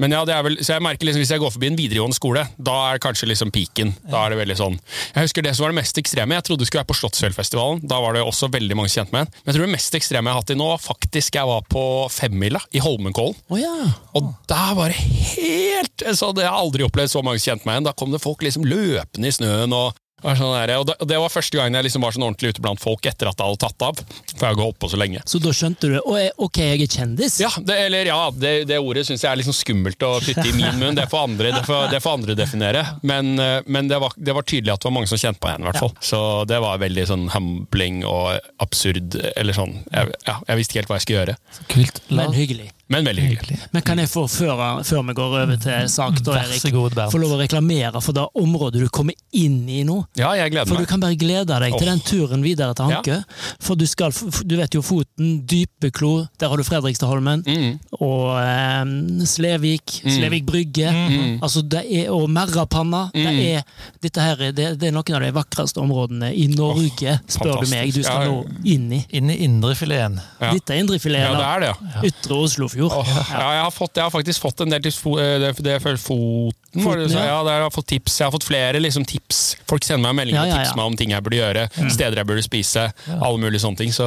Men 0.00 0.14
ja, 0.16 0.22
det 0.24 0.34
er 0.34 0.44
vel, 0.46 0.58
så 0.64 0.74
jeg 0.76 0.84
merker 0.84 1.06
liksom, 1.06 1.20
Hvis 1.22 1.32
jeg 1.34 1.42
går 1.42 1.52
forbi 1.54 1.68
en 1.70 1.78
videregående 1.78 2.16
skole, 2.16 2.44
da 2.56 2.76
er 2.88 2.96
det 2.98 3.04
kanskje 3.04 3.28
liksom 3.30 3.52
piken. 3.54 3.92
Da 4.08 4.24
er 4.24 4.34
det 4.34 4.40
veldig 4.40 4.56
sånn 4.58 4.78
Jeg 5.14 5.26
husker 5.26 5.44
det 5.44 5.54
som 5.56 5.66
var 5.66 5.74
det 5.74 5.80
mest 5.80 6.00
ekstreme. 6.00 6.38
Jeg 6.38 6.46
trodde 6.48 6.64
det 6.64 6.70
skulle 6.70 6.82
være 6.84 6.92
på 6.92 6.98
Slottsfjellfestivalen. 7.00 7.84
Da 7.90 8.00
var 8.02 8.16
det 8.16 8.24
også 8.24 8.50
veldig 8.52 8.78
mange 8.78 8.92
kjent 8.92 9.12
med 9.14 9.26
en. 9.26 9.32
Men 9.40 9.52
jeg 9.52 9.58
tror 9.58 9.66
det 9.68 9.76
mest 9.76 9.98
ekstreme 10.00 10.30
jeg 10.30 10.38
har 10.38 10.44
hatt 10.44 10.54
i 10.54 10.58
nå, 10.60 10.70
faktisk 10.80 11.40
jeg 11.40 11.50
var 11.50 11.66
på 11.70 11.84
femmila 12.12 12.62
i 12.72 12.82
Holmenkollen. 12.82 13.36
Oh, 13.52 13.60
ja. 13.60 13.90
Og 14.16 14.32
der 14.50 14.76
var 14.78 14.92
det 14.92 15.00
helt 15.00 16.06
så 16.16 16.30
det 16.34 16.44
har 16.46 16.50
Jeg 16.50 16.64
aldri 16.64 16.84
opplevd 16.86 17.12
så 17.12 17.22
mange 17.24 17.42
kjent 17.42 17.66
med 17.66 17.76
igjen. 17.76 17.88
Da 17.90 17.96
kom 17.96 18.14
det 18.14 18.22
folk 18.22 18.42
liksom 18.44 18.64
løpende 18.68 19.28
i 19.28 19.34
snøen. 19.34 19.74
og 19.76 19.98
sånn 20.22 20.52
der, 20.54 20.72
og 20.80 20.86
det, 20.88 20.94
og 21.00 21.08
det 21.08 21.18
var 21.22 21.32
første 21.32 21.56
gang 21.58 21.74
jeg 21.78 21.86
liksom 21.86 22.02
var 22.04 22.12
sånn 22.16 22.24
ordentlig 22.26 22.52
ute 22.54 22.62
blant 22.64 22.80
folk 22.82 23.06
etter 23.08 23.30
at 23.30 23.38
det 23.38 23.46
hadde 23.46 23.60
tatt 23.64 23.84
av. 23.86 24.00
For 24.36 24.46
jeg 24.46 24.56
har 24.56 24.60
holdt 24.62 24.78
på 24.82 24.90
så 24.92 24.98
lenge. 25.00 25.22
Så 25.28 25.40
da 25.42 25.52
skjønte 25.56 25.88
du 25.92 25.96
«Å, 26.00 26.14
jeg- 26.20 26.32
ok, 26.36 26.58
jeg 26.60 26.82
er 26.86 26.92
kjendis? 26.96 27.38
Ja, 27.40 27.50
det, 27.58 27.76
eller 27.86 28.10
ja, 28.10 28.18
det, 28.34 28.52
det 28.68 28.78
ordet 28.80 29.06
syns 29.08 29.24
jeg 29.24 29.30
er 29.32 29.40
liksom 29.40 29.56
skummelt 29.56 30.02
å 30.06 30.12
putte 30.24 30.46
i 30.48 30.52
min 30.56 30.78
munn. 30.80 30.94
Det 30.98 31.06
får 31.10 31.24
andre, 31.30 31.52
det 31.56 31.62
får, 31.68 31.88
det 31.94 32.00
får 32.04 32.18
andre 32.20 32.36
definere. 32.38 32.84
Men, 33.02 33.32
eh, 33.40 33.60
men 33.66 33.88
det, 33.88 33.98
var, 34.02 34.12
det 34.16 34.34
var 34.36 34.42
tydelig 34.48 34.74
at 34.74 34.82
det 34.84 34.90
var 34.90 34.96
mange 34.98 35.10
som 35.12 35.20
kjente 35.20 35.40
på 35.40 35.50
henne. 35.52 35.72
Ja. 35.80 35.88
Så 36.04 36.20
det 36.50 36.60
var 36.64 36.80
veldig 36.82 37.06
sånn 37.10 37.28
humbling 37.34 38.02
og 38.08 38.36
absurd. 38.62 39.16
Eller 39.36 39.56
sånn. 39.56 39.78
Jeg, 39.92 40.12
ja, 40.28 40.36
jeg 40.48 40.60
visste 40.60 40.74
ikke 40.76 40.82
helt 40.84 40.92
hva 40.92 41.00
jeg 41.00 41.06
skulle 41.06 41.22
gjøre. 41.24 41.38
Kult. 41.72 42.02
Men 42.10 42.36
hyggelig. 42.36 42.70
Men 42.90 43.04
veldig 43.06 43.22
hyggelig. 43.22 43.56
Men 43.70 43.84
kan 43.86 44.00
jeg 44.02 44.10
få, 44.10 44.24
før, 44.26 44.60
før 44.82 45.04
vi 45.06 45.14
går 45.14 45.34
over 45.44 45.58
til 45.62 45.84
sak, 45.92 46.16
da, 46.26 46.40
Erik, 46.42 46.74
få 47.12 47.20
lov 47.22 47.36
å 47.36 47.38
reklamere 47.38 48.00
for 48.02 48.16
det 48.16 48.24
området 48.34 48.82
du 48.82 48.88
kommer 48.90 49.14
inn 49.38 49.60
i 49.70 49.84
nå? 49.86 50.00
Ja, 50.18 50.32
jeg 50.34 50.50
gleder 50.50 50.66
For 50.66 50.82
du 50.82 50.88
kan 50.90 51.00
bare 51.02 51.14
glede 51.18 51.54
deg 51.54 51.74
til 51.76 51.86
oh. 51.86 51.90
den 51.92 52.00
turen 52.02 52.42
videre 52.42 52.74
til 52.74 52.90
Hankø. 52.90 53.20
For 53.62 53.78
du 53.78 53.86
skal, 53.86 54.14
du 54.42 54.56
vet 54.58 54.74
jo 54.74 54.82
Foten, 54.82 55.36
Dypeklo, 55.46 56.26
der 56.40 56.50
har 56.50 56.58
du 56.58 56.66
Fredrikstadholmen. 56.66 57.44
Mm. 57.46 57.76
Og 58.02 58.34
eh, 58.40 59.24
Slevik, 59.30 60.00
Slevik 60.02 60.48
brygge. 60.48 60.90
Mm. 60.90 61.38
Altså 61.38 61.62
det 61.62 61.84
er, 61.86 62.10
og 62.14 62.26
Merrapanna. 62.32 63.06
Det, 63.14 63.36
er, 63.60 63.62
dette 64.02 64.24
her, 64.24 64.42
er- 64.48 64.56
det, 64.56 64.68
det 64.82 64.90
er 64.90 64.96
noen 64.96 65.18
av 65.20 65.24
de 65.24 65.30
vakreste 65.36 65.82
områdene 65.82 66.32
i 66.34 66.48
Norge, 66.52 67.18
spør 67.30 67.62
du 67.62 67.70
meg, 67.70 67.94
du 67.94 68.02
skal. 68.02 68.26
Ja, 68.26 68.34
nå 68.34 68.66
inn 68.74 68.90
i. 68.98 69.02
Inn 69.16 69.30
i 69.30 69.38
indrefileten. 69.46 70.18
Ja. 70.40 70.50
Dette 70.56 70.74
er 70.74 70.80
Ja, 70.80 70.84
indrefileten 70.84 71.38
det 71.38 71.46
er 71.46 71.62
det, 71.62 71.70
ja. 71.70 72.02
Ytre 72.10 72.40
Oslofjord. 72.44 72.98
Oh, 72.98 73.14
ja, 73.14 73.46
jeg, 73.54 73.62
har 73.62 73.74
fått, 73.74 73.94
jeg 73.96 74.06
har 74.08 74.12
faktisk 74.12 74.42
fått 74.42 74.64
en 74.66 74.74
del 74.74 74.82
tips. 74.84 74.98
Fo, 75.00 75.14
eh, 75.22 75.36
det, 75.42 75.54
det 75.64 75.78
Foten, 75.80 76.82
Foten, 76.82 77.14
ja. 77.14 77.24
Ja, 77.30 77.38
der 77.46 77.60
har 77.60 77.66
jeg 77.68 77.76
fått 77.78 77.90
tips. 77.94 78.18
Jeg 78.20 78.26
har 78.26 78.34
fått 78.34 78.46
flere 78.48 78.82
liksom, 78.82 79.06
tips. 79.08 79.40
Folk 79.70 79.86
sender 79.86 79.99
meg 80.04 80.16
meldinger 80.18 80.42
og 80.44 80.50
tipser 80.52 80.70
ja. 80.72 80.76
meg 80.80 80.90
om 80.90 80.96
ting 81.00 81.14
jeg 81.14 81.24
burde 81.26 81.38
gjøre. 81.40 81.64
Steder 81.94 82.20
jeg 82.22 82.28
burde 82.30 82.44
spise. 82.46 82.86
Alle 83.16 83.40
mulige 83.42 83.62
sånne 83.64 83.80
ting. 83.82 83.92
Så, 83.94 84.06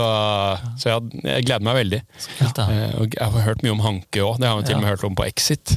så 0.81 0.91
jeg, 0.93 1.21
jeg 1.25 1.45
gleder 1.47 1.65
meg 1.67 1.77
veldig. 1.81 2.01
Eh, 2.43 2.95
Og 3.03 3.17
jeg 3.17 3.33
har 3.35 3.45
hørt 3.47 3.63
mye 3.65 3.73
om 3.75 3.83
Hanke 3.83 4.23
òg. 4.23 4.39
Det 4.41 4.49
har 4.49 4.59
vi 4.59 4.67
til 4.69 4.77
og 4.77 4.83
med 4.85 4.93
hørt 4.93 5.05
om 5.07 5.15
på 5.17 5.25
Exit. 5.27 5.75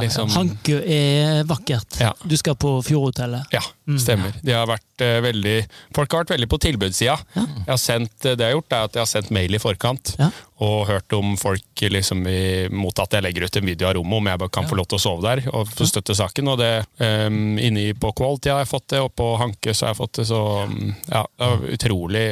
Liksom- 0.00 0.30
Hanke 0.36 0.80
er 0.86 1.42
vakkert. 1.48 1.98
Ja. 2.00 2.12
Du 2.24 2.36
skal 2.38 2.56
på 2.56 2.76
Fjordhotellet. 2.86 3.50
Ja, 3.52 3.62
stemmer. 4.00 4.32
De 4.42 4.54
har 4.56 4.66
vært 4.70 5.04
eh, 5.04 5.18
veldig 5.24 5.56
Folk 5.96 6.12
har 6.12 6.24
vært 6.24 6.34
veldig 6.36 6.48
på 6.52 6.58
tilbudssida. 6.62 7.16
Jeg 7.36 7.68
har 7.68 7.80
sendt, 7.80 8.14
det 8.22 8.36
jeg 8.38 8.46
har 8.50 8.56
gjort, 8.58 8.72
er 8.72 8.88
at 8.90 8.96
jeg 8.98 9.02
har 9.04 9.10
sendt 9.10 9.30
mail 9.34 9.54
i 9.56 9.60
forkant. 9.62 10.14
Ja. 10.56 10.66
Og 10.66 10.86
hørt 10.88 11.12
om 11.12 11.34
folk 11.36 11.82
liksom 11.92 12.22
i, 12.30 12.68
mot 12.72 12.96
at 13.02 13.12
jeg 13.12 13.24
legger 13.26 13.44
ut 13.44 13.56
en 13.58 13.66
video 13.68 13.88
av 13.88 13.96
rommet, 13.98 14.16
om 14.16 14.30
jeg 14.30 14.40
bare 14.40 14.54
kan 14.56 14.68
få 14.68 14.78
lov 14.78 14.88
til 14.88 14.96
å 14.96 15.02
sove 15.02 15.24
der 15.26 15.42
og 15.52 15.68
få 15.68 15.88
støtte 15.88 16.16
saken. 16.16 16.48
Og 16.52 16.60
det 16.60 16.70
um, 16.96 17.58
Inni 17.60 17.90
på 17.92 18.12
Quality 18.16 18.52
har 18.52 18.62
jeg 18.64 18.72
fått 18.72 18.88
det, 18.94 19.02
og 19.04 19.12
på 19.16 19.34
Hanke 19.40 19.74
så 19.74 19.86
har 19.86 19.92
jeg 19.92 20.00
fått 20.00 20.22
det. 20.22 20.26
Så 20.30 20.40
um, 20.64 20.94
ja, 21.10 21.26
det 21.28 21.50
var 21.52 21.76
utrolig 21.76 22.26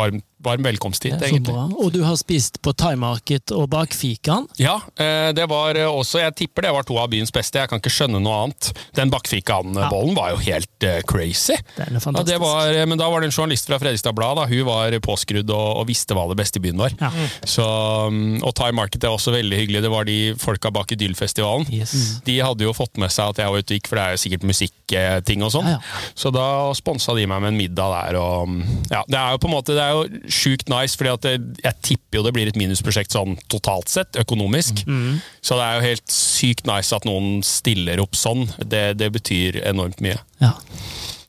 varmt 0.00 0.24
varm 0.44 0.62
velkomst 0.62 1.04
hit, 1.04 1.16
egentlig. 1.18 1.52
bra. 1.52 1.64
Og 1.82 1.90
du 1.92 2.02
har 2.06 2.16
spist 2.20 2.60
på 2.62 2.72
Thai 2.78 2.94
Market 3.00 3.50
og 3.54 3.68
Bakfikaen. 3.72 4.46
Ja, 4.60 4.76
eh, 4.98 5.30
det 5.34 5.48
var 5.50 5.74
eh, 5.78 5.88
også 5.88 6.20
Jeg 6.22 6.34
tipper 6.38 6.62
det 6.68 6.72
var 6.74 6.86
to 6.86 6.96
av 7.00 7.08
byens 7.10 7.32
beste. 7.34 7.58
Jeg 7.58 7.70
kan 7.72 7.80
ikke 7.82 7.90
skjønne 7.92 8.20
noe 8.22 8.36
annet. 8.44 8.70
Den 8.94 9.10
bakfikaen-bollen 9.10 10.14
var 10.16 10.32
jo 10.34 10.40
helt 10.46 10.86
eh, 10.86 11.00
crazy. 11.08 11.56
Den 11.76 11.96
er 11.96 11.98
Ja, 11.98 12.02
fantastisk. 12.04 12.30
det 12.30 12.38
var, 12.42 12.72
men 12.86 12.98
da 13.00 13.08
var 13.10 13.20
det 13.24 13.30
en 13.30 13.34
journalist 13.34 13.66
fra 13.70 13.78
Fredrikstad 13.82 14.14
Blad. 14.14 14.38
Hun 14.50 14.64
var 14.68 14.94
påskrudd 15.02 15.50
og, 15.50 15.68
og 15.82 15.88
visste 15.90 16.14
hva 16.14 16.28
det 16.30 16.38
beste 16.38 16.60
i 16.60 16.64
byen 16.68 16.78
var. 16.78 16.94
Ja. 17.00 17.10
Så, 17.42 17.66
mm, 18.12 18.38
og 18.46 18.54
Thai 18.58 18.70
Market 18.76 19.04
er 19.04 19.14
også 19.14 19.34
veldig 19.34 19.58
hyggelig. 19.62 19.82
Det 19.86 19.90
var 19.92 20.06
de 20.08 20.18
folka 20.38 20.70
bak 20.74 20.92
Idyllfestivalen. 20.94 21.66
Yes. 21.74 22.20
De 22.26 22.38
hadde 22.44 22.66
jo 22.66 22.74
fått 22.76 22.94
med 23.02 23.10
seg 23.14 23.34
at 23.34 23.42
jeg 23.42 23.50
var 23.54 23.58
ute 23.64 23.74
og 23.74 23.80
gikk, 23.80 23.90
for 23.90 23.98
det 23.98 24.04
er 24.06 24.14
jo 24.16 24.22
sikkert 24.22 24.46
musikkting 24.52 25.42
og 25.46 25.52
sånn. 25.54 25.68
Ja, 25.74 25.78
ja. 25.82 26.06
Så 26.18 26.30
da 26.34 26.46
sponsa 26.78 27.14
de 27.18 27.26
meg 27.28 27.42
med 27.42 27.54
en 27.54 27.60
middag 27.60 27.92
der. 27.96 28.20
Og, 28.22 28.48
mm, 28.54 28.62
ja, 28.94 29.02
det 29.08 29.18
er 29.18 29.34
jo 29.34 29.42
på 29.42 29.50
en 29.50 29.56
måte 29.58 29.74
Det 29.78 29.82
er 29.84 29.96
jo 29.98 30.27
sjukt 30.32 30.70
nice, 30.72 30.98
fordi 30.98 31.12
at 31.14 31.28
jeg 31.64 31.74
tipper 31.82 32.20
jo 32.20 32.24
det 32.26 32.34
blir 32.36 32.50
et 32.50 32.58
minusprosjekt 32.60 33.14
sånn 33.16 33.36
totalt 33.52 33.90
sett, 33.92 34.18
økonomisk. 34.20 34.84
Mm. 34.88 35.20
Så 35.42 35.58
det 35.58 35.66
er 35.66 35.78
jo 35.78 35.86
helt 35.88 36.14
sykt 36.14 36.68
nice 36.68 36.94
at 36.96 37.08
noen 37.08 37.42
stiller 37.46 38.02
opp 38.02 38.18
sånn. 38.18 38.46
Det, 38.58 38.92
det 39.00 39.12
betyr 39.14 39.62
enormt 39.68 40.02
mye. 40.04 40.18
Ja. 40.42 40.56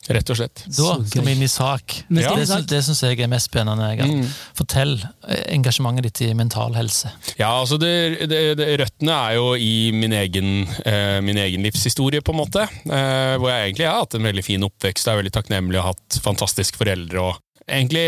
Rett 0.09 0.29
og 0.33 0.39
slett. 0.39 0.63
Da 0.65 0.73
Så 0.73 0.93
skal 1.05 1.25
vi 1.27 1.33
inn 1.35 1.43
i 1.45 1.49
sak. 1.51 1.93
Ja. 2.09 2.31
det 2.33 2.63
det 2.71 2.79
syns 2.85 3.03
jeg 3.05 3.19
er 3.21 3.29
mest 3.29 3.51
spennende. 3.51 3.91
Mm. 4.01 4.23
Fortell 4.57 4.95
eh, 5.27 5.43
engasjementet 5.53 6.07
ditt 6.07 6.21
i 6.25 6.29
mental 6.37 6.73
helse. 6.73 7.11
Ja, 7.37 7.51
altså 7.59 7.77
det, 7.77 7.91
det, 8.31 8.39
det, 8.57 8.71
Røttene 8.81 9.19
er 9.27 9.37
jo 9.37 9.51
i 9.53 9.91
min 9.93 10.15
egen, 10.17 10.65
eh, 10.81 11.19
min 11.21 11.37
egen 11.37 11.61
livshistorie, 11.65 12.23
på 12.25 12.33
en 12.33 12.41
måte. 12.41 12.65
Eh, 12.65 13.35
hvor 13.37 13.53
jeg 13.53 13.69
egentlig 13.69 13.85
har 13.85 14.01
hatt 14.01 14.17
en 14.17 14.25
veldig 14.31 14.45
fin 14.47 14.65
oppvekst, 14.65 15.05
jeg 15.05 15.13
er 15.13 15.21
veldig 15.21 15.35
takknemlig 15.37 15.81
og 15.83 15.91
hatt 15.91 16.19
fantastiske 16.25 16.81
foreldre. 16.81 17.29
og 17.29 17.69
Egentlig 17.69 18.07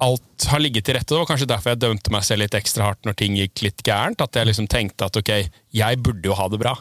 alt 0.00 0.46
har 0.48 0.60
ligget 0.62 0.86
til 0.88 0.96
rette. 0.96 1.12
Det 1.12 1.18
var 1.18 1.28
kanskje 1.28 1.48
derfor 1.50 1.74
jeg 1.74 1.80
dømte 1.82 2.12
meg 2.12 2.24
selv 2.24 2.44
litt 2.44 2.54
ekstra 2.56 2.88
hardt 2.88 3.06
når 3.06 3.16
ting 3.20 3.36
gikk 3.36 3.62
litt 3.66 3.82
gærent. 3.84 4.22
At 4.24 4.36
jeg 4.36 4.48
liksom 4.48 4.68
tenkte 4.70 5.08
at 5.10 5.18
ok, 5.20 5.32
jeg 5.76 6.00
burde 6.00 6.30
jo 6.30 6.36
ha 6.38 6.46
det 6.50 6.60
bra. 6.62 6.72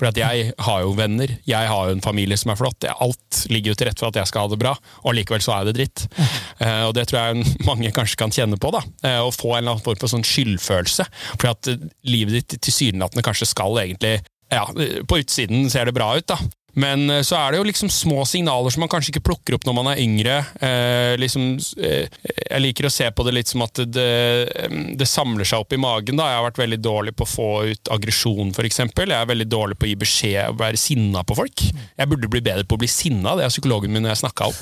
For 0.00 0.08
at 0.08 0.18
jeg 0.18 0.52
har 0.66 0.84
jo 0.84 0.94
venner, 0.96 1.34
jeg 1.48 1.70
har 1.70 1.88
jo 1.88 1.96
en 1.96 2.04
familie 2.04 2.38
som 2.40 2.54
er 2.54 2.60
flott. 2.60 2.88
Alt 2.92 3.42
ligger 3.52 3.72
jo 3.72 3.80
til 3.80 3.90
rette 3.90 4.02
for 4.02 4.12
at 4.12 4.20
jeg 4.22 4.30
skal 4.30 4.46
ha 4.46 4.52
det 4.52 4.60
bra, 4.62 4.72
og 5.04 5.16
likevel 5.16 5.44
så 5.44 5.58
er 5.58 5.68
det 5.68 5.76
dritt. 5.78 6.06
Eh, 6.16 6.84
og 6.88 6.94
det 6.96 7.06
tror 7.10 7.20
jeg 7.20 7.46
mange 7.70 7.92
kanskje 7.94 8.20
kan 8.24 8.34
kjenne 8.34 8.60
på. 8.60 8.72
da. 8.74 8.82
Eh, 9.04 9.20
å 9.20 9.32
få 9.34 9.54
en 9.54 9.62
eller 9.62 9.76
annen 9.76 9.84
form 9.84 10.00
for 10.00 10.12
sånn 10.12 10.26
skyldfølelse. 10.26 11.08
For 11.36 11.52
at 11.52 11.72
eh, 11.72 11.88
livet 12.08 12.40
ditt 12.40 12.58
tilsynelatende 12.62 13.26
kanskje 13.26 13.52
skal 13.52 13.84
egentlig 13.84 14.20
ja, 14.52 14.66
På 15.08 15.16
utsiden 15.16 15.70
ser 15.72 15.88
det 15.88 15.94
bra 15.96 16.10
ut, 16.18 16.26
da. 16.28 16.36
Men 16.74 17.10
eh, 17.10 17.22
så 17.26 17.36
er 17.36 17.52
det 17.52 17.60
jo 17.60 17.66
liksom 17.68 17.90
små 17.92 18.24
signaler 18.28 18.72
som 18.72 18.82
man 18.84 18.90
kanskje 18.92 19.12
ikke 19.12 19.24
plukker 19.28 19.56
opp 19.56 19.66
når 19.68 19.76
man 19.76 19.90
er 19.92 20.00
yngre. 20.02 20.38
Eh, 20.62 21.14
liksom, 21.20 21.58
eh, 21.82 22.08
jeg 22.32 22.62
liker 22.64 22.88
å 22.88 22.92
se 22.92 23.08
på 23.12 23.26
det 23.26 23.34
litt 23.36 23.52
som 23.52 23.64
at 23.66 23.82
det, 23.82 23.88
det, 23.92 24.70
det 24.98 25.08
samler 25.08 25.48
seg 25.48 25.64
opp 25.64 25.74
i 25.76 25.80
magen. 25.80 26.18
Da. 26.18 26.30
Jeg 26.30 26.40
har 26.40 26.46
vært 26.48 26.62
veldig 26.62 26.80
dårlig 26.82 27.16
på 27.18 27.26
å 27.26 27.32
få 27.32 27.50
ut 27.72 27.92
aggresjon, 27.92 28.54
f.eks. 28.56 28.82
Jeg 28.82 29.12
er 29.18 29.28
veldig 29.28 29.48
dårlig 29.50 29.78
på 29.78 29.88
å 29.88 29.92
gi 29.92 29.98
beskjed 30.00 30.54
og 30.54 30.60
være 30.62 30.80
sinna 30.80 31.24
på 31.26 31.36
folk. 31.38 31.66
Jeg 31.98 32.10
burde 32.10 32.30
bli 32.32 32.42
bedre 32.44 32.64
på 32.68 32.78
å 32.78 32.82
bli 32.82 32.90
sinna, 32.90 33.36
det 33.38 33.46
er 33.46 33.52
psykologen 33.52 33.92
min 33.92 34.08
jeg 34.08 34.22
snakka 34.22 34.48
om. 34.50 34.60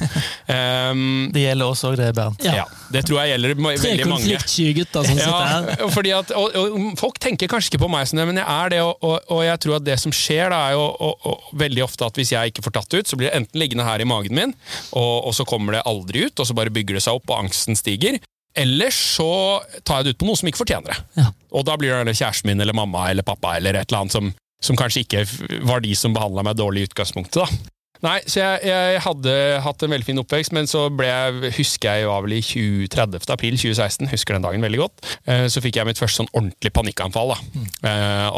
Um, 0.50 1.31
Det 1.35 1.45
gjelder 1.45 1.73
oss 1.73 1.85
òg, 1.87 1.97
det, 2.00 2.11
Bernt. 2.17 2.43
Ja. 2.45 2.62
ja, 2.62 2.67
det 2.93 3.05
tror 3.07 3.21
jeg 3.23 3.35
gjelder 3.35 3.55
veldig 3.55 4.09
mange. 4.09 4.11
konfliktsky 4.11 4.71
gutter 4.76 5.07
som 5.07 5.19
sitter 5.19 5.47
her. 5.52 5.69
Ja, 5.81 5.90
fordi 5.95 6.14
at, 6.17 6.33
og, 6.37 6.57
og 6.57 6.99
Folk 7.00 7.21
tenker 7.23 7.49
kanskje 7.50 7.73
ikke 7.73 7.85
på 7.85 7.90
meg 7.93 8.09
som 8.11 8.19
det, 8.21 8.26
men 8.29 8.40
jeg 8.40 8.47
er 8.50 8.73
det. 8.75 8.81
Og, 8.83 8.99
og, 9.21 9.40
jeg 9.45 9.62
tror 9.62 9.79
at 9.79 9.87
det 9.87 9.97
som 10.02 10.14
skjer, 10.14 10.50
da, 10.52 10.61
er 10.71 10.76
jo 10.76 11.38
veldig 11.61 11.85
ofte 11.87 12.00
at 12.07 12.19
hvis 12.19 12.33
jeg 12.35 12.52
ikke 12.52 12.64
får 12.66 12.76
tatt 12.76 12.90
det 12.92 13.02
ut, 13.02 13.11
så 13.11 13.19
blir 13.21 13.30
det 13.30 13.38
enten 13.38 13.61
liggende 13.61 13.87
her 13.87 14.02
i 14.02 14.09
magen 14.09 14.37
min, 14.37 14.54
og, 14.97 15.14
og 15.30 15.35
så 15.37 15.47
kommer 15.49 15.76
det 15.76 15.87
aldri 15.88 16.26
ut, 16.28 16.40
og 16.40 16.49
så 16.49 16.57
bare 16.57 16.73
bygger 16.75 16.99
det 16.99 17.04
seg 17.07 17.21
opp, 17.21 17.28
og 17.30 17.45
angsten 17.45 17.78
stiger. 17.78 18.21
Eller 18.59 18.90
så 18.95 19.61
tar 19.87 20.00
jeg 20.00 20.09
det 20.09 20.14
ut 20.14 20.23
på 20.23 20.28
noe 20.28 20.38
som 20.40 20.50
ikke 20.50 20.62
fortjener 20.64 20.90
det. 20.90 20.99
Ja. 21.21 21.28
Og 21.54 21.66
da 21.69 21.76
blir 21.78 22.00
det 22.07 22.16
kjæresten 22.19 22.50
min 22.50 22.62
eller 22.62 22.75
mamma 22.76 23.07
eller 23.11 23.26
pappa 23.26 23.54
eller 23.59 23.78
et 23.78 23.90
eller 23.90 24.02
annet 24.02 24.16
som, 24.16 24.33
som 24.62 24.78
kanskje 24.78 25.04
ikke 25.04 25.23
var 25.69 25.85
de 25.85 25.95
som 25.99 26.16
behandla 26.16 26.45
meg 26.47 26.59
dårlig 26.59 26.83
i 26.83 26.90
utgangspunktet. 26.90 27.45
da. 27.45 27.76
Nei, 28.04 28.16
så 28.25 28.40
jeg, 28.40 28.71
jeg 28.71 29.02
hadde 29.04 29.35
hatt 29.64 29.85
en 29.85 29.92
veldig 29.92 30.09
fin 30.09 30.21
oppvekst, 30.23 30.54
men 30.57 30.69
så 30.71 30.87
ble 30.95 31.09
jeg, 31.11 31.52
husker 31.59 32.00
jeg 32.00 32.09
var 32.09 32.25
vel 32.25 32.38
i 32.38 32.40
20, 32.45 32.88
30. 32.95 33.28
april 33.35 33.59
2016, 33.61 34.09
husker 34.14 34.37
den 34.37 34.47
dagen 34.47 34.64
veldig 34.64 34.80
godt, 34.80 35.04
eh, 35.28 35.47
så 35.52 35.61
fikk 35.61 35.80
jeg 35.80 35.90
mitt 35.90 36.00
første 36.00 36.23
sånn 36.23 36.33
ordentlig 36.33 36.73
panikkanfall. 36.76 37.35
da. 37.35 37.38
Mm. 37.50 37.69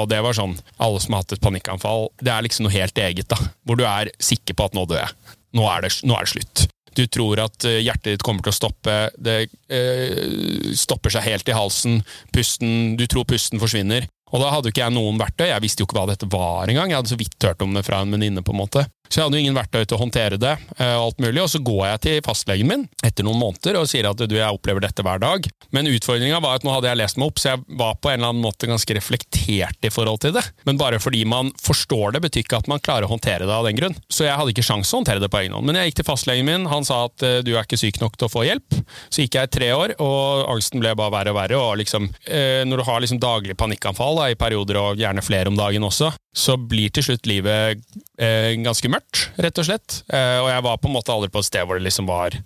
og 0.00 0.08
det 0.10 0.18
var 0.24 0.36
sånn, 0.36 0.54
alle 0.82 1.00
som 1.02 1.14
har 1.14 1.22
hatt 1.22 1.36
et 1.36 1.42
panikkanfall, 1.44 2.08
det 2.22 2.32
er 2.34 2.44
liksom 2.46 2.66
noe 2.66 2.74
helt 2.74 2.98
eget, 2.98 3.28
da. 3.30 3.38
Hvor 3.66 3.78
du 3.78 3.86
er 3.86 4.10
sikker 4.22 4.58
på 4.58 4.66
at 4.66 4.76
nå 4.76 4.86
dør 4.90 5.04
jeg. 5.04 5.36
Nå 5.58 5.66
er 5.68 5.84
det, 5.84 5.92
nå 6.08 6.16
er 6.16 6.26
det 6.26 6.32
slutt. 6.32 6.64
Du 6.96 7.04
tror 7.08 7.40
at 7.40 7.64
eh, 7.68 7.80
hjertet 7.80 8.16
ditt 8.16 8.24
kommer 8.26 8.44
til 8.44 8.52
å 8.52 8.56
stoppe, 8.56 8.96
det 9.16 9.36
eh, 9.72 10.72
stopper 10.76 11.14
seg 11.14 11.26
helt 11.28 11.48
i 11.48 11.56
halsen, 11.56 12.02
pusten, 12.34 12.96
du 13.00 13.06
tror 13.06 13.28
pusten 13.28 13.62
forsvinner. 13.62 14.08
Og 14.32 14.40
da 14.40 14.48
hadde 14.52 14.70
jo 14.70 14.72
ikke 14.72 14.86
jeg 14.86 14.96
noen 14.96 15.20
verktøy, 15.20 15.46
jeg 15.50 15.64
visste 15.64 15.84
jo 15.84 15.88
ikke 15.88 15.98
hva 15.98 16.08
dette 16.08 16.28
var 16.32 16.70
engang. 16.70 16.92
Jeg 16.92 17.02
hadde 17.02 17.12
så 17.12 17.20
vidt 17.20 17.36
hørt 17.44 17.64
om 17.64 17.74
det 17.76 17.84
fra 17.84 18.00
en 18.00 18.12
venninne, 18.14 18.44
på 18.44 18.54
en 18.54 18.62
måte. 18.62 18.86
Så 19.12 19.20
jeg 19.20 19.26
hadde 19.26 19.36
jo 19.36 19.44
ingen 19.44 19.56
verktøy 19.58 19.82
til 19.84 19.98
å 19.98 20.00
håndtere 20.00 20.38
det, 20.40 20.54
eh, 20.78 20.94
og 20.96 21.10
alt 21.10 21.18
mulig. 21.20 21.42
Og 21.42 21.50
så 21.52 21.60
går 21.60 21.82
jeg 21.90 22.00
til 22.06 22.22
fastlegen 22.24 22.70
min 22.70 22.86
etter 23.04 23.26
noen 23.26 23.42
måneder 23.42 23.76
og 23.82 23.90
sier 23.90 24.08
at 24.08 24.16
du, 24.24 24.36
jeg 24.38 24.56
opplever 24.56 24.80
dette 24.80 25.04
hver 25.04 25.20
dag. 25.20 25.48
Men 25.76 25.90
utfordringa 25.90 26.38
var 26.40 26.56
at 26.56 26.64
nå 26.64 26.72
hadde 26.72 26.88
jeg 26.88 27.00
lest 27.02 27.20
meg 27.20 27.28
opp, 27.28 27.42
så 27.42 27.50
jeg 27.50 27.62
var 27.76 27.98
på 28.00 28.08
en 28.08 28.16
eller 28.16 28.32
annen 28.32 28.44
måte 28.44 28.70
ganske 28.70 28.96
reflektert 28.96 29.84
i 29.84 29.92
forhold 29.92 30.22
til 30.24 30.32
det. 30.38 30.44
Men 30.64 30.80
bare 30.80 31.00
fordi 31.02 31.26
man 31.28 31.52
forstår 31.60 32.16
det, 32.16 32.22
betyr 32.24 32.46
ikke 32.46 32.62
at 32.62 32.70
man 32.72 32.80
klarer 32.80 33.04
å 33.04 33.12
håndtere 33.12 33.44
det 33.44 33.52
av 33.52 33.68
den 33.68 33.76
grunn. 33.76 33.98
Så 34.08 34.24
jeg 34.24 34.38
hadde 34.38 34.54
ikke 34.54 34.64
sjanse 34.64 34.96
å 34.96 35.02
håndtere 35.02 35.20
det 35.20 35.28
på 35.32 35.42
egen 35.42 35.58
hånd. 35.58 35.68
Men 35.68 35.76
jeg 35.82 35.92
gikk 35.92 36.00
til 36.00 36.08
fastlegen 36.08 36.48
min, 36.48 36.66
han 36.72 36.88
sa 36.88 37.02
at 37.10 37.26
eh, 37.28 37.38
du 37.44 37.52
er 37.52 37.66
ikke 37.66 37.80
syk 37.82 38.00
nok 38.00 38.16
til 38.16 38.30
å 38.30 38.32
få 38.32 38.46
hjelp. 38.48 38.80
Så 39.12 39.26
gikk 39.26 39.36
jeg 39.36 39.52
tre 39.52 39.72
år, 39.76 39.96
og 40.00 40.48
angsten 40.56 40.80
ble 40.80 40.96
bare 40.96 41.12
verre 41.12 41.36
og 41.36 41.40
verre. 41.42 41.60
Og 41.60 41.78
liksom, 41.84 42.08
eh, 42.24 42.64
når 42.64 42.80
du 42.80 42.88
har 42.88 43.04
liksom 43.04 43.20
daglig 43.20 43.60
panikkanfall 43.60 44.22
da, 44.22 44.32
i 44.32 44.40
perioder, 44.40 44.80
og 44.80 45.04
gjerne 45.04 45.24
flere 45.24 45.52
om 45.52 45.60
dagen 45.60 45.84
også, 45.84 46.14
så 46.32 46.56
blir 46.56 46.88
til 46.88 47.04
slutt 47.04 47.28
livet 47.28 47.82
eh, 48.16 48.54
ganske 48.64 48.88
mørkt, 48.88 49.26
rett 49.44 49.58
og 49.60 49.66
slett. 49.68 49.98
Eh, 50.08 50.38
og 50.40 50.48
jeg 50.48 50.64
var 50.64 50.78
på 50.80 50.88
en 50.88 50.94
måte 50.94 51.12
aldri 51.12 51.28
på 51.32 51.42
et 51.42 51.48
sted 51.48 51.66
hvor 51.68 51.76
det 51.76 51.84
liksom 51.84 52.08
var 52.08 52.38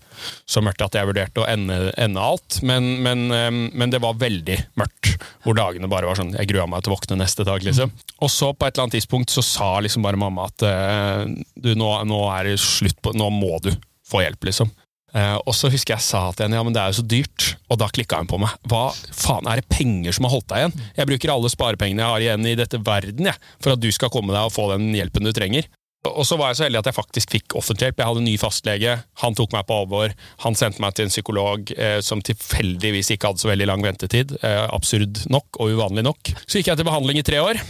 så 0.43 0.62
mørkt 0.64 0.83
at 0.83 0.99
jeg 0.99 1.07
vurderte 1.07 1.45
å 1.45 1.47
ende, 1.47 1.93
ende 1.95 2.23
alt. 2.23 2.59
Men, 2.66 2.88
men, 3.07 3.28
eh, 3.31 3.50
men 3.71 3.95
det 3.95 4.02
var 4.02 4.19
veldig 4.19 4.59
mørkt, 4.81 5.12
hvor 5.47 5.59
dagene 5.59 5.90
bare 5.90 6.11
var 6.11 6.19
sånn 6.19 6.35
Jeg 6.35 6.50
grua 6.50 6.66
meg 6.71 6.83
til 6.83 6.93
å 6.93 6.97
våkne 6.97 7.21
neste 7.21 7.47
dag, 7.47 7.62
liksom. 7.62 7.95
Og 8.19 8.33
så 8.33 8.50
på 8.50 8.66
et 8.66 8.75
eller 8.75 8.88
annet 8.88 8.99
tidspunkt 8.99 9.31
så 9.31 9.45
sa 9.47 9.71
liksom 9.85 10.02
bare 10.07 10.19
mamma 10.19 10.49
at 10.50 10.66
eh, 10.66 11.23
du, 11.55 11.71
nå, 11.78 11.93
nå 12.11 12.25
er 12.35 12.50
det 12.50 12.59
slutt 12.62 12.99
på 13.02 13.14
Nå 13.16 13.31
må 13.38 13.61
du 13.62 13.71
få 14.07 14.26
hjelp, 14.26 14.50
liksom. 14.50 14.75
Eh, 15.16 15.37
og 15.49 15.54
så 15.56 15.70
husker 15.73 15.96
jeg 15.96 16.04
sa 16.04 16.26
til 16.35 16.46
henne 16.46 16.58
ja, 16.58 16.64
men 16.66 16.75
det 16.76 16.82
er 16.82 16.92
jo 16.92 17.00
så 17.00 17.06
dyrt, 17.08 17.49
og 17.73 17.80
da 17.80 17.88
klikka 17.92 18.20
hun 18.20 18.28
på 18.30 18.40
meg. 18.42 18.52
Hva 18.68 18.90
faen 19.16 19.49
er 19.49 19.62
det 19.62 19.70
penger 19.73 20.16
som 20.16 20.28
har 20.28 20.37
holdt 20.37 20.50
deg 20.52 20.62
igjen? 20.64 20.85
Jeg 20.99 21.11
bruker 21.12 21.32
alle 21.32 21.52
sparepengene 21.52 22.04
jeg 22.04 22.12
har 22.12 22.26
igjen 22.26 22.52
i 22.52 22.58
dette 22.58 22.82
verden 22.85 23.30
jeg, 23.30 23.49
for 23.62 23.76
at 23.76 23.82
du 23.82 23.88
skal 23.94 24.12
komme 24.12 24.37
deg 24.37 24.50
og 24.50 24.54
få 24.54 24.68
den 24.75 24.90
hjelpen 24.96 25.28
du 25.28 25.32
trenger. 25.37 25.70
Og 26.06 26.26
så 26.28 26.37
var 26.38 26.52
jeg 26.52 26.58
så 26.61 26.66
heldig 26.66 26.78
at 26.82 26.90
jeg 26.90 26.99
faktisk 27.00 27.32
fikk 27.35 27.56
offentlig 27.58 27.88
hjelp. 27.88 28.00
Jeg 28.00 28.11
hadde 28.11 28.23
en 28.23 28.28
ny 28.28 28.35
fastlege, 28.38 28.92
han 29.25 29.38
tok 29.38 29.56
meg 29.56 29.66
på 29.66 29.78
alvor. 29.82 30.12
Han 30.44 30.58
sendte 30.58 30.82
meg 30.85 30.94
til 30.94 31.08
en 31.08 31.14
psykolog 31.14 31.73
eh, 31.75 31.99
som 32.04 32.23
tilfeldigvis 32.23 33.11
ikke 33.16 33.32
hadde 33.32 33.42
så 33.42 33.50
veldig 33.50 33.70
lang 33.73 33.82
ventetid. 33.82 34.37
Eh, 34.38 34.64
absurd 34.70 35.25
nok 35.32 35.58
og 35.58 35.75
uvanlig 35.75 36.06
nok. 36.06 36.37
Så 36.44 36.61
gikk 36.61 36.70
jeg 36.70 36.82
til 36.82 36.87
behandling 36.87 37.23
i 37.23 37.26
tre 37.26 37.42
år. 37.42 37.64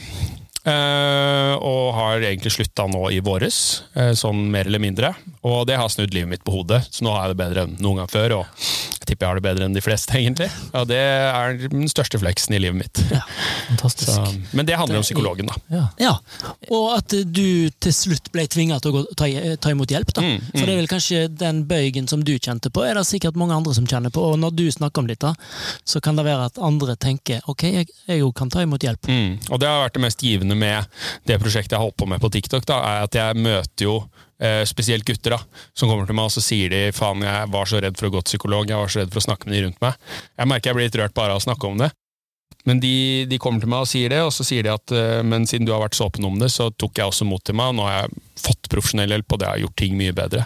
Eh, 0.66 1.52
og 1.62 1.92
har 1.94 2.25
egentlig 2.26 2.50
slutta 2.56 2.88
nå 2.90 3.04
i 3.14 3.20
våres, 3.23 3.85
eh, 3.94 4.11
sånn 4.18 4.49
mer 4.50 4.66
eller 4.66 4.82
mindre. 4.82 5.12
Og 5.46 5.61
det 5.68 5.76
har 5.78 5.87
snudd 5.92 6.11
livet 6.14 6.32
mitt 6.32 6.42
på 6.44 6.56
hodet, 6.56 6.80
så 6.90 7.04
nå 7.06 7.12
har 7.14 7.28
jeg 7.28 7.37
det 7.37 7.42
bedre 7.44 7.62
enn 7.66 7.76
noen 7.78 8.00
gang 8.00 8.08
før. 8.11 8.35
Og 8.40 8.64
jeg 8.96 9.06
tipper 9.12 9.26
jeg 9.26 9.30
har 9.30 9.38
det 9.38 9.44
bedre 9.46 9.68
enn 9.68 9.76
de 9.76 9.82
fleste, 9.85 10.16
egentlig. 10.18 10.49
Og 10.75 10.88
det 10.90 10.99
er 10.99 11.61
den 11.70 11.87
største 11.92 12.18
fleksen 12.18 12.56
i 12.58 12.61
livet 12.64 12.80
mitt. 12.80 13.02
Fantastisk. 13.68 14.11
Så, 14.11 14.25
men 14.58 14.66
det 14.66 14.75
handler 14.80 14.99
om 14.99 15.06
psykologen, 15.06 15.52
da. 15.52 15.61
Ja. 15.70 15.85
Ja, 16.02 16.14
og 16.75 16.88
at 16.96 17.14
du 17.14 17.70
til 17.70 17.94
slutt 17.94 18.32
ble 18.35 18.49
tvinga 18.50 18.80
til 18.82 18.99
å 18.99 19.04
ta, 19.14 19.30
ta 19.62 19.70
imot 19.70 19.94
hjelp. 19.94 20.11
da. 20.18 20.26
Mm, 20.26 20.50
For 20.50 20.64
det 20.66 20.75
er 20.75 20.80
vel 20.82 20.90
kanskje 20.90 21.23
den 21.30 21.62
bøygen 21.70 22.11
som 22.11 22.26
du 22.26 22.35
kjente 22.42 22.73
på, 22.75 22.82
er 22.82 22.99
det 22.99 23.06
sikkert 23.06 23.38
mange 23.38 23.54
andre 23.54 23.76
som 23.78 23.87
kjenner 23.87 24.11
på. 24.11 24.25
Og 24.32 24.40
når 24.42 24.58
du 24.58 24.66
snakker 24.75 25.04
om 25.04 25.11
dette, 25.12 25.30
så 25.87 26.02
kan 26.02 26.18
det 26.18 26.26
være 26.26 26.50
at 26.50 26.58
andre 26.58 26.99
tenker 26.99 27.46
ok, 27.46 27.64
jeg 27.70 28.26
òg 28.26 28.35
kan 28.35 28.50
ta 28.50 28.66
imot 28.66 28.82
hjelp. 28.82 29.06
Mm. 29.06 29.38
Og 29.46 29.62
det 29.62 29.70
har 29.70 29.85
vært 29.87 30.00
det 30.00 30.04
mest 30.08 30.26
givende 30.26 30.55
med 30.58 30.88
det 31.28 31.38
prosjektet 31.42 31.76
jeg 31.76 31.80
har 31.80 31.86
holdt 31.88 31.98
på 32.02 32.08
med 32.10 32.22
på 32.25 32.30
TikTok, 32.36 32.66
da, 32.68 32.80
er 32.94 33.04
at 33.08 33.18
jeg 33.20 33.36
møter 33.44 33.86
jo 33.88 33.96
eh, 34.40 34.62
spesielt 34.68 35.06
gutter 35.08 35.36
da, 35.36 35.42
som 35.76 35.88
kommer 35.92 36.08
til 36.08 36.16
meg 36.18 36.30
og 36.30 36.34
så 36.36 36.44
sier 36.44 36.72
de 36.72 36.82
faen, 36.96 37.22
jeg 37.26 37.52
var 37.54 37.70
så 37.70 37.82
redd 37.84 37.96
for 38.00 38.08
å 38.10 38.14
gå 38.16 38.25
til 38.25 38.34
psykolog, 38.36 38.68
jeg 38.72 38.80
var 38.82 38.92
så 38.92 39.04
redd 39.04 39.14
for 39.14 39.22
å 39.22 39.28
snakke 39.30 39.48
med 39.48 39.58
de 39.58 39.62
rundt 39.68 39.80
meg. 39.84 40.02
Jeg 40.36 40.52
merker 40.54 40.72
jeg 40.72 40.80
blir 40.80 40.90
litt 40.90 41.00
rørt 41.04 41.16
bare 41.16 41.36
av 41.36 41.42
å 41.42 41.46
snakke 41.46 41.70
om 41.70 41.80
det. 41.84 41.92
Men 42.66 42.80
de, 42.82 43.26
de 43.30 43.36
kommer 43.38 43.62
til 43.62 43.70
meg 43.70 43.84
og 43.84 43.86
sier 43.86 44.10
det, 44.10 44.18
og 44.26 44.32
så 44.34 44.42
sier 44.42 44.64
de 44.66 44.72
at 44.72 44.90
eh, 44.94 45.20
men 45.22 45.44
siden 45.46 45.68
du 45.68 45.70
har 45.70 45.84
vært 45.84 45.94
så 45.94 46.08
åpen 46.08 46.25
om 46.26 46.38
det, 46.40 46.48
så 46.50 46.66
tok 46.75 46.98
jeg 46.98 47.06
også 47.12 47.26
mot 47.28 47.42
til 47.46 47.54
meg, 47.54 47.70
og 47.70 47.76
nå 47.78 47.84
har 47.86 48.00
jeg 48.00 48.16
fått 48.42 48.66
profesjonell 48.72 49.12
hjelp, 49.14 49.34
og 49.36 49.38
det 49.38 49.46
har 49.52 49.60
gjort 49.62 49.76
ting 49.78 49.94
mye 49.98 50.14
bedre. 50.16 50.42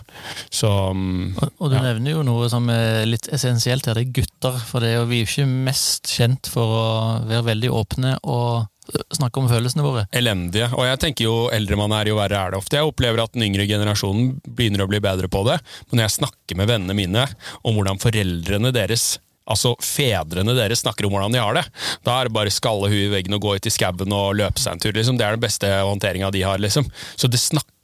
Så 0.53 0.69
mm, 0.69 1.39
Og, 1.41 1.47
og 1.65 1.73
du 1.73 1.79
Ja. 1.79 1.83
nevner 1.89 2.19
jo 2.19 2.25
noe 2.29 2.51
som 2.53 2.69
er 2.73 3.07
litt 3.09 3.31
essensielt 3.33 3.89
her, 3.89 3.97
det 3.97 4.05
er 4.11 4.13
gutter. 4.21 4.61
For 4.69 4.85
det 4.85 4.91
er 4.93 4.99
jo, 4.99 5.07
vi 5.09 5.23
er 5.23 5.25
jo 5.25 5.31
ikke 5.31 5.49
mest 5.71 6.13
kjent 6.13 6.51
for 6.53 6.77
å 6.77 6.85
være 7.31 7.47
veldig 7.55 7.73
åpne 7.81 8.13
og 8.29 8.69
snakke 9.17 9.41
om 9.41 9.49
følelsene 9.51 9.87
våre. 9.87 10.07
elendige. 10.13 10.71
Og 10.77 10.87
jeg 10.89 11.01
tenker 11.05 11.27
jo 11.27 11.37
eldre 11.55 11.79
man 11.81 11.95
er, 11.97 12.11
jo 12.11 12.19
verre 12.19 12.39
er 12.39 12.53
det 12.53 12.61
ofte. 12.61 12.79
Jeg 12.79 12.91
opplever 12.91 13.23
at 13.23 13.35
den 13.37 13.47
yngre 13.49 13.67
generasjonen 13.71 14.37
begynner 14.47 14.85
å 14.85 14.91
bli 14.91 15.01
bedre 15.03 15.31
på 15.31 15.45
det. 15.49 15.59
Men 15.89 16.01
når 16.01 16.09
jeg 16.09 16.19
snakker 16.21 16.61
med 16.61 16.71
vennene 16.71 16.97
mine 16.97 17.27
om 17.63 17.77
hvordan 17.77 18.01
foreldrene 18.03 18.73
deres 18.75 19.19
altså 19.51 19.73
fedrene 19.83 20.55
deres 20.55 20.85
snakker 20.85 21.07
om 21.07 21.15
hvordan 21.17 21.35
de 21.35 21.41
har 21.43 21.57
det. 21.57 21.65
Da 22.07 22.19
er 22.19 22.29
det 22.29 22.37
bare 22.37 22.53
skalle 22.55 22.91
huet 22.93 23.09
i 23.09 23.13
veggen 23.13 23.35
og 23.35 23.43
gå 23.43 23.57
ut 23.57 23.67
i 23.67 23.73
skauen 23.73 24.15
og 24.15 24.37
løpe 24.39 24.63
seg 24.63 24.77
en 24.77 24.83
tur. 24.85 24.95
Liksom. 24.95 25.19
Det 25.19 25.27
er 25.27 25.37
den 25.37 25.43
beste 25.43 25.71
håndteringa 25.75 26.31
de 26.35 26.45
har. 26.47 26.61
liksom. 26.63 26.87
Så 27.17 27.31
det 27.31 27.41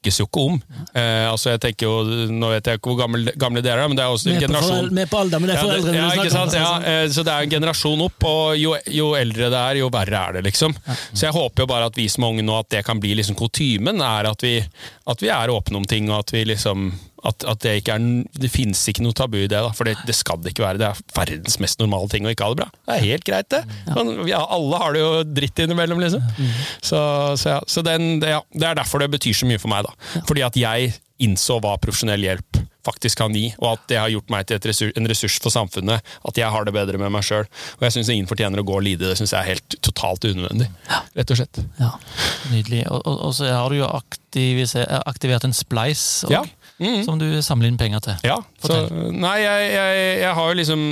snakkes 0.07 0.21
jo 0.21 0.27
ikke 0.27 0.43
om. 0.51 0.61
Eh, 0.95 1.27
altså 1.31 1.53
jeg 1.55 1.63
tenker 1.63 1.87
jo, 1.87 2.27
Nå 2.31 2.51
vet 2.53 2.67
jeg 2.67 2.79
ikke 2.79 2.91
hvor 2.93 2.99
gamle, 3.01 3.33
gamle 3.39 3.63
dere 3.65 3.83
er, 3.83 3.91
men 3.91 3.99
det 3.99 4.05
er 4.05 4.13
også 4.13 4.31
en 4.31 4.37
er 4.37 4.47
generasjon 4.47 4.91
vi 4.93 5.03
er 5.03 5.11
på 5.11 5.21
alder, 5.21 5.43
men 5.43 5.51
det 5.51 5.57
er 5.57 5.63
ja, 5.63 5.67
det, 5.67 5.95
ja, 5.97 6.43
om. 6.43 6.55
Ja, 6.57 6.73
eh, 6.93 7.09
så 7.13 7.25
det 7.27 7.33
er 7.33 7.47
en 7.47 7.55
generasjon 7.57 8.05
opp, 8.07 8.27
og 8.27 8.57
jo, 8.61 8.77
jo 8.93 9.11
eldre 9.19 9.51
det 9.53 9.63
er, 9.63 9.81
jo 9.83 9.91
verre 9.93 10.23
er 10.23 10.39
det, 10.39 10.47
liksom. 10.51 10.77
Så 11.13 11.27
jeg 11.27 11.35
håper 11.37 11.65
jo 11.65 11.71
bare 11.71 11.91
at 11.91 11.99
vi 11.99 12.09
som 12.13 12.29
unge 12.29 12.45
nå, 12.47 12.61
at 12.63 12.71
det 12.77 12.85
kan 12.87 13.03
bli 13.03 13.17
liksom 13.19 13.39
kutymen, 13.39 14.03
er 14.05 14.31
at 14.31 14.47
vi, 14.47 14.59
at 15.07 15.23
vi 15.23 15.33
er 15.33 15.53
åpne 15.55 15.83
om 15.83 15.89
ting, 15.89 16.11
og 16.13 16.25
at 16.25 16.35
vi 16.37 16.47
liksom 16.53 16.91
at, 17.27 17.47
at 17.49 17.63
det 17.65 17.75
ikke 17.81 17.97
er 17.97 18.05
Det 18.41 18.51
finnes 18.53 18.81
ikke 18.91 19.05
noe 19.05 19.17
tabu 19.17 19.39
i 19.41 19.47
det, 19.47 19.59
da, 19.59 19.73
for 19.77 19.89
det, 19.89 19.97
det 20.09 20.15
skal 20.17 20.41
det 20.43 20.53
ikke 20.55 20.67
være. 20.67 20.81
Det 20.83 20.89
er 20.89 21.01
verdens 21.17 21.59
mest 21.63 21.83
normale 21.83 22.11
ting 22.13 22.27
å 22.27 22.33
ikke 22.33 22.47
ha 22.47 22.55
det 22.55 22.61
bra. 22.63 22.69
Det 22.87 22.99
er 22.99 23.07
helt 23.11 23.27
greit, 23.29 23.49
det. 23.53 23.63
Men, 23.97 24.13
ja, 24.31 24.43
alle 24.57 24.83
har 24.83 24.95
det 24.97 25.03
jo 25.03 25.11
dritt 25.39 25.65
innimellom, 25.65 26.03
liksom. 26.03 26.23
Så, 26.81 27.01
så, 27.41 27.57
ja. 27.57 27.59
så 27.67 27.85
den, 27.87 28.21
det, 28.23 28.37
ja, 28.37 28.45
det 28.55 28.71
er 28.71 28.79
derfor 28.81 29.03
det 29.03 29.11
betyr 29.17 29.37
så 29.37 29.49
mye 29.49 29.63
for 29.63 29.73
meg, 29.73 29.89
da. 29.89 30.23
Fordi 30.29 30.47
at 30.47 30.59
jeg 30.61 30.95
innså 31.23 31.57
hva 31.65 31.77
profesjonell 31.81 32.27
hjelp 32.27 32.59
faktisk 32.87 33.19
kan 33.19 33.35
gi, 33.35 33.49
og 33.59 33.73
at 33.73 33.87
det 33.91 33.99
har 33.99 34.11
gjort 34.13 34.31
meg 34.31 34.47
til 34.47 34.59
et 34.61 34.67
ressurs, 34.71 34.93
en 34.99 35.09
ressurs 35.11 35.39
for 35.43 35.51
samfunnet. 35.55 36.13
At 36.29 36.39
jeg 36.39 36.51
har 36.53 36.67
det 36.69 36.75
bedre 36.77 37.01
med 37.03 37.11
meg 37.15 37.25
sjøl. 37.27 37.49
Og 37.79 37.87
jeg 37.87 37.97
syns 37.97 38.13
ingen 38.13 38.29
fortjener 38.31 38.63
å 38.63 38.67
gå 38.67 38.77
og 38.79 38.85
lide. 38.87 39.09
Det 39.09 39.19
syns 39.19 39.35
jeg 39.35 39.41
er 39.41 39.57
helt 39.57 39.79
totalt 39.83 40.27
unødvendig. 40.29 40.69
Rett 41.17 41.33
og 41.35 41.41
slett. 41.41 41.63
Ja. 41.81 41.91
Nydelig. 42.53 42.85
Og, 42.87 43.01
og, 43.03 43.19
og 43.27 43.35
så 43.39 43.51
har 43.51 43.73
du 43.73 43.81
jo 43.81 43.89
aktivisert, 43.91 44.93
aktivert 45.09 45.49
en 45.49 45.57
spleis 45.57 46.05
også, 46.29 46.37
Ja. 46.37 46.45
Mhm. 46.79 47.05
som 47.07 47.19
du 47.19 47.27
samler 47.43 47.71
inn 47.71 47.79
penger 47.81 48.03
til. 48.05 48.17
Ja, 48.27 48.41
så, 48.61 48.83
nei, 49.13 49.39
jeg, 49.41 49.71
jeg, 49.73 50.03
jeg 50.21 50.35
har 50.37 50.51
jo 50.51 50.59
liksom 50.61 50.83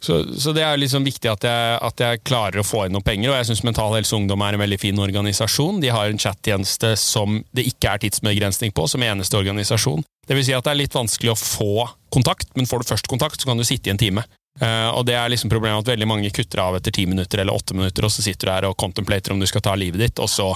så, 0.00 0.22
så 0.40 0.54
det 0.56 0.62
er 0.64 0.78
liksom 0.80 1.04
viktig 1.04 1.28
at 1.28 1.44
jeg, 1.44 1.76
at 1.84 2.00
jeg 2.00 2.22
klarer 2.24 2.62
å 2.62 2.64
få 2.64 2.86
inn 2.86 2.94
noen 2.96 3.04
penger, 3.04 3.30
og 3.30 3.36
jeg 3.36 3.50
syns 3.50 3.62
Mental 3.68 3.92
Helse 3.92 4.16
Ungdom 4.16 4.40
er 4.46 4.56
en 4.56 4.62
veldig 4.62 4.78
fin 4.80 5.02
organisasjon. 5.04 5.82
De 5.82 5.90
har 5.92 6.08
en 6.08 6.20
chattjeneste 6.20 6.94
som 6.96 7.42
det 7.52 7.66
ikke 7.68 7.92
er 7.92 8.02
tidsbegrensning 8.06 8.72
på, 8.72 8.86
som 8.88 9.04
eneste 9.04 9.36
organisasjon. 9.36 10.00
Det 10.26 10.38
vil 10.38 10.46
si 10.46 10.56
at 10.56 10.64
det 10.64 10.72
er 10.72 10.80
litt 10.80 10.96
vanskelig 10.96 11.34
å 11.34 11.38
få 11.38 11.84
kontakt, 12.14 12.48
men 12.56 12.68
får 12.70 12.80
du 12.80 12.90
først 12.94 13.10
kontakt, 13.12 13.42
så 13.42 13.50
kan 13.50 13.60
du 13.60 13.66
sitte 13.68 13.90
i 13.90 13.94
en 13.94 14.00
time. 14.00 14.24
Eh, 14.58 14.88
og 14.90 15.04
det 15.06 15.14
er 15.14 15.30
liksom 15.30 15.50
problemet 15.52 15.84
at 15.84 15.92
veldig 15.92 16.08
mange 16.10 16.30
kutter 16.34 16.60
av 16.64 16.76
etter 16.76 16.92
ti 16.94 17.06
minutter 17.08 17.40
eller 17.40 17.54
åtte 17.54 17.76
minutter, 17.76 18.04
og 18.04 18.12
så 18.12 18.24
sitter 18.24 18.48
du 18.48 18.52
her 18.52 18.66
og 18.68 18.76
contemplater 18.80 19.32
om 19.32 19.40
du 19.40 19.46
skal 19.48 19.62
ta 19.64 19.76
livet 19.78 20.02
ditt, 20.02 20.20
og 20.20 20.28
så 20.28 20.50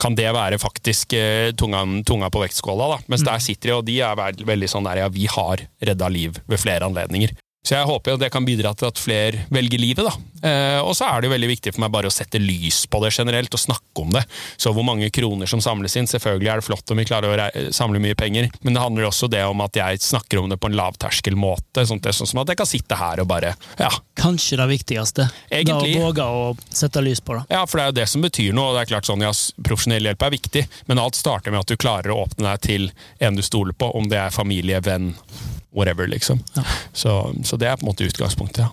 kan 0.00 0.16
det 0.18 0.30
være 0.34 0.58
faktisk 0.62 1.14
uh, 1.18 1.50
tunga, 1.58 1.84
tunga 2.08 2.30
på 2.32 2.42
vektskåla. 2.42 2.88
Da. 2.94 2.98
Mens 3.12 3.26
der 3.26 3.42
sitter 3.44 3.70
de, 3.70 3.76
og 3.76 3.84
de 3.86 3.98
er 4.06 4.16
veld, 4.18 4.42
veldig 4.48 4.70
sånn 4.72 4.88
der 4.88 5.04
ja, 5.04 5.12
vi 5.12 5.28
har 5.30 5.66
redda 5.90 6.10
liv 6.12 6.40
ved 6.48 6.62
flere 6.62 6.88
anledninger. 6.88 7.34
Så 7.66 7.74
jeg 7.74 7.88
håper 7.88 8.14
jo 8.14 8.18
det 8.20 8.30
kan 8.32 8.46
bidra 8.46 8.70
til 8.78 8.88
at 8.88 9.00
flere 9.00 9.44
velger 9.52 9.80
livet, 9.82 10.06
da. 10.06 10.12
Eh, 10.48 10.78
og 10.80 10.94
så 10.96 11.08
er 11.08 11.20
det 11.20 11.28
jo 11.28 11.32
veldig 11.34 11.48
viktig 11.50 11.72
for 11.74 11.82
meg 11.82 11.90
bare 11.92 12.08
å 12.08 12.14
sette 12.14 12.38
lys 12.40 12.84
på 12.88 13.00
det 13.02 13.10
generelt, 13.12 13.52
og 13.52 13.60
snakke 13.60 14.04
om 14.04 14.14
det. 14.14 14.22
Så 14.56 14.72
hvor 14.72 14.86
mange 14.86 15.10
kroner 15.12 15.50
som 15.50 15.60
samles 15.60 15.96
inn, 15.98 16.08
selvfølgelig 16.08 16.52
er 16.52 16.62
det 16.62 16.66
flott 16.68 16.94
om 16.94 17.02
vi 17.02 17.06
klarer 17.08 17.34
å 17.34 17.66
samle 17.74 18.00
mye 18.02 18.16
penger, 18.18 18.48
men 18.62 18.76
det 18.78 18.84
handler 18.84 19.08
også 19.10 19.28
det 19.32 19.42
om 19.44 19.60
at 19.66 19.76
jeg 19.76 20.00
snakker 20.06 20.40
om 20.40 20.48
det 20.52 20.60
på 20.62 20.70
en 20.70 20.78
lavterskelmåte, 20.78 21.84
sånn, 21.90 22.00
sånn 22.00 22.30
som 22.30 22.42
at 22.44 22.54
jeg 22.54 22.62
kan 22.62 22.70
sitte 22.70 22.98
her 22.98 23.24
og 23.24 23.28
bare 23.30 23.52
ja, 23.76 23.90
Kanskje 24.18 24.56
det 24.58 24.66
viktigste. 24.72 25.28
Egentlig. 25.50 25.92
Da 25.94 26.00
å 26.00 26.08
våge 26.08 26.24
å 26.24 26.48
sette 26.74 27.02
lys 27.04 27.20
på 27.22 27.36
det. 27.36 27.44
Ja, 27.52 27.66
for 27.68 27.78
det 27.78 27.84
er 27.84 27.92
jo 27.92 27.98
det 28.00 28.08
som 28.10 28.24
betyr 28.24 28.56
noe. 28.56 28.70
og 28.70 28.78
det 28.78 28.86
er 28.86 28.92
klart 28.94 29.10
sånn, 29.10 29.22
ja, 29.22 29.34
Profesjonell 29.66 30.08
hjelp 30.08 30.24
er 30.24 30.34
viktig, 30.34 30.64
men 30.88 31.02
alt 31.02 31.18
starter 31.18 31.54
med 31.54 31.62
at 31.62 31.70
du 31.70 31.76
klarer 31.78 32.14
å 32.14 32.24
åpne 32.24 32.48
deg 32.48 32.64
til 32.64 32.90
en 33.22 33.38
du 33.38 33.44
stoler 33.44 33.76
på, 33.76 33.92
om 33.98 34.08
det 34.10 34.18
er 34.24 34.34
familie, 34.34 34.80
venn, 34.84 35.12
whatever, 35.74 36.06
liksom. 36.08 36.40
Så, 36.92 37.18
så 37.44 37.56
det 37.58 37.68
er 37.68 37.76
på 37.76 37.86
en 37.86 37.92
måte 37.92 38.08
utgangspunktet, 38.08 38.66
ja. 38.66 38.72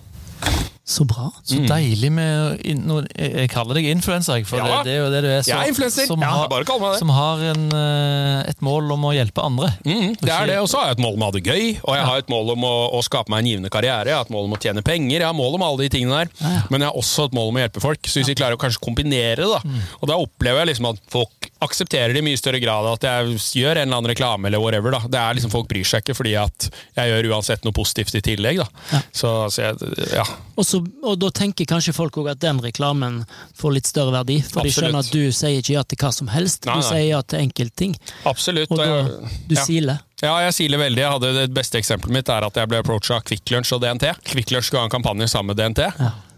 Så 0.86 1.02
bra. 1.08 1.32
Så 1.42 1.56
deilig 1.66 2.12
med 2.14 2.60
Jeg 2.62 3.48
kaller 3.50 3.74
deg 3.74 3.88
influenser, 3.90 4.44
for 4.46 4.60
Mm. 4.60 4.66
Ja. 4.68 4.76
det, 4.76 4.84
det 4.86 4.92
er 4.92 4.98
jo 5.00 5.08
det 5.10 5.22
du 5.24 5.28
er. 5.32 5.40
så- 5.42 5.48
Jeg 5.50 5.58
er 5.64 5.70
influencer. 5.72 6.06
Som 6.06 6.20
Ja, 6.22 6.28
har, 6.30 6.48
bare 6.48 6.64
kall 6.64 6.78
meg 6.78 6.92
det. 6.92 6.98
som 7.00 7.08
har 7.08 7.38
en, 7.42 7.64
eh, 7.74 8.50
et 8.52 8.60
mål 8.62 8.92
om 8.92 9.02
å 9.02 9.10
hjelpe 9.16 9.42
andre. 9.42 9.72
Mm, 9.84 10.14
det 10.20 10.30
er 10.30 10.46
det, 10.46 10.58
og 10.60 10.68
så 10.68 10.78
har 10.78 10.86
jeg 10.92 10.98
et 10.98 11.02
mål 11.02 11.14
om 11.14 11.22
å 11.22 11.24
ha 11.24 11.30
det 11.32 11.42
gøy, 11.42 11.80
og 11.82 11.94
jeg 11.96 12.04
har 12.06 12.18
et 12.18 12.28
mål 12.30 12.50
om 12.52 12.62
å, 12.62 12.92
å 12.94 13.02
skape 13.02 13.28
meg 13.30 13.38
en 13.42 13.46
givende 13.50 13.70
karriere, 13.70 14.06
jeg 14.06 14.14
har 14.14 14.22
et 14.28 14.30
mål 14.30 14.44
om 14.44 14.52
å 14.54 14.60
tjene 14.62 14.84
penger, 14.84 15.18
jeg 15.18 15.26
har 15.26 15.34
mål 15.34 15.54
om 15.58 15.62
alle 15.62 15.78
de 15.78 15.88
tingene 15.98 16.20
der, 16.22 16.30
Ja, 16.40 16.48
ja. 16.54 16.62
men 16.70 16.80
jeg 16.80 16.88
har 16.92 16.96
også 17.02 17.24
et 17.26 17.34
mål 17.34 17.48
om 17.48 17.56
å 17.56 17.64
hjelpe 17.66 17.80
folk. 17.82 18.02
Så 18.06 18.20
hvis 18.22 18.28
vi 18.30 18.34
klarer 18.38 18.54
å 18.54 18.62
kanskje 18.62 18.78
kombinere 18.86 19.36
det, 19.42 19.50
da, 19.50 19.60
og 20.00 20.06
da 20.06 20.14
opplever 20.22 20.62
jeg 20.62 20.76
liksom 20.76 20.90
at 20.94 21.00
folk 21.10 21.50
aksepterer 21.66 22.14
det 22.14 22.22
i 22.22 22.26
mye 22.26 22.38
større 22.40 22.60
grad, 22.62 22.86
at 22.94 23.04
jeg 23.06 23.36
gjør 23.60 23.76
en 23.80 23.88
eller 23.88 23.98
annen 24.00 24.10
reklame 24.12 24.48
eller 24.48 24.62
whatever, 24.62 24.94
da. 24.96 25.00
Det 25.10 25.20
er 25.20 25.36
liksom 25.38 25.52
Folk 25.52 25.68
bryr 25.70 25.84
seg 25.86 26.02
ikke 26.04 26.16
fordi 26.18 26.34
at 26.40 26.68
jeg 26.96 27.12
gjør 27.12 27.28
uansett 27.34 27.66
noe 27.66 27.74
positivt 27.76 28.14
i 28.18 28.22
tillegg, 28.24 28.62
da. 28.62 28.66
Ja. 28.92 29.00
Så, 29.12 29.34
så 29.54 29.66
jeg, 29.68 29.92
ja. 30.14 30.24
Og, 30.56 30.64
så, 30.64 30.80
og 31.04 31.18
da 31.20 31.30
tenker 31.36 31.68
kanskje 31.68 31.92
folk 31.96 32.16
òg 32.22 32.30
at 32.32 32.40
den 32.42 32.58
reklamen 32.64 33.22
får 33.58 33.76
litt 33.76 33.90
større 33.90 34.14
verdi. 34.14 34.38
For 34.46 34.64
de 34.64 34.72
skjønner 34.72 35.02
at 35.04 35.12
du 35.12 35.26
sier 35.36 35.60
ikke 35.60 35.76
ja 35.76 35.84
til 35.84 36.00
hva 36.00 36.12
som 36.16 36.30
helst, 36.32 36.64
Nei, 36.66 36.78
du 36.78 36.84
nei. 36.84 36.88
sier 36.88 37.06
ja 37.10 37.22
til 37.22 37.44
enkeltting. 37.44 37.96
Absolutt. 38.24 38.70
Og 38.72 38.80
da 38.80 38.86
jeg- 38.88 39.32
du 39.50 39.54
ja. 39.58 39.64
siler. 39.68 40.02
Ja, 40.24 40.32
jeg 40.46 40.54
siler 40.56 40.80
veldig. 40.80 41.02
Jeg 41.02 41.12
hadde 41.12 41.32
Det 41.36 41.50
beste 41.52 41.76
eksempelet 41.76 42.14
mitt 42.16 42.28
er 42.32 42.46
at 42.46 42.56
jeg 42.56 42.68
ble 42.70 42.78
approacha 42.80 43.18
av 43.18 43.24
Kvikk 43.28 43.50
Lunsj 43.52 43.74
og 43.76 43.82
DNT. 43.82 44.14
Kvikk 44.32 44.54
Lunsj 44.54 44.70
skulle 44.70 44.86
ha 44.86 44.88
en 44.88 44.94
kampanje 44.94 45.28
sammen 45.28 45.52
med 45.52 45.60
DNT. 45.60 45.90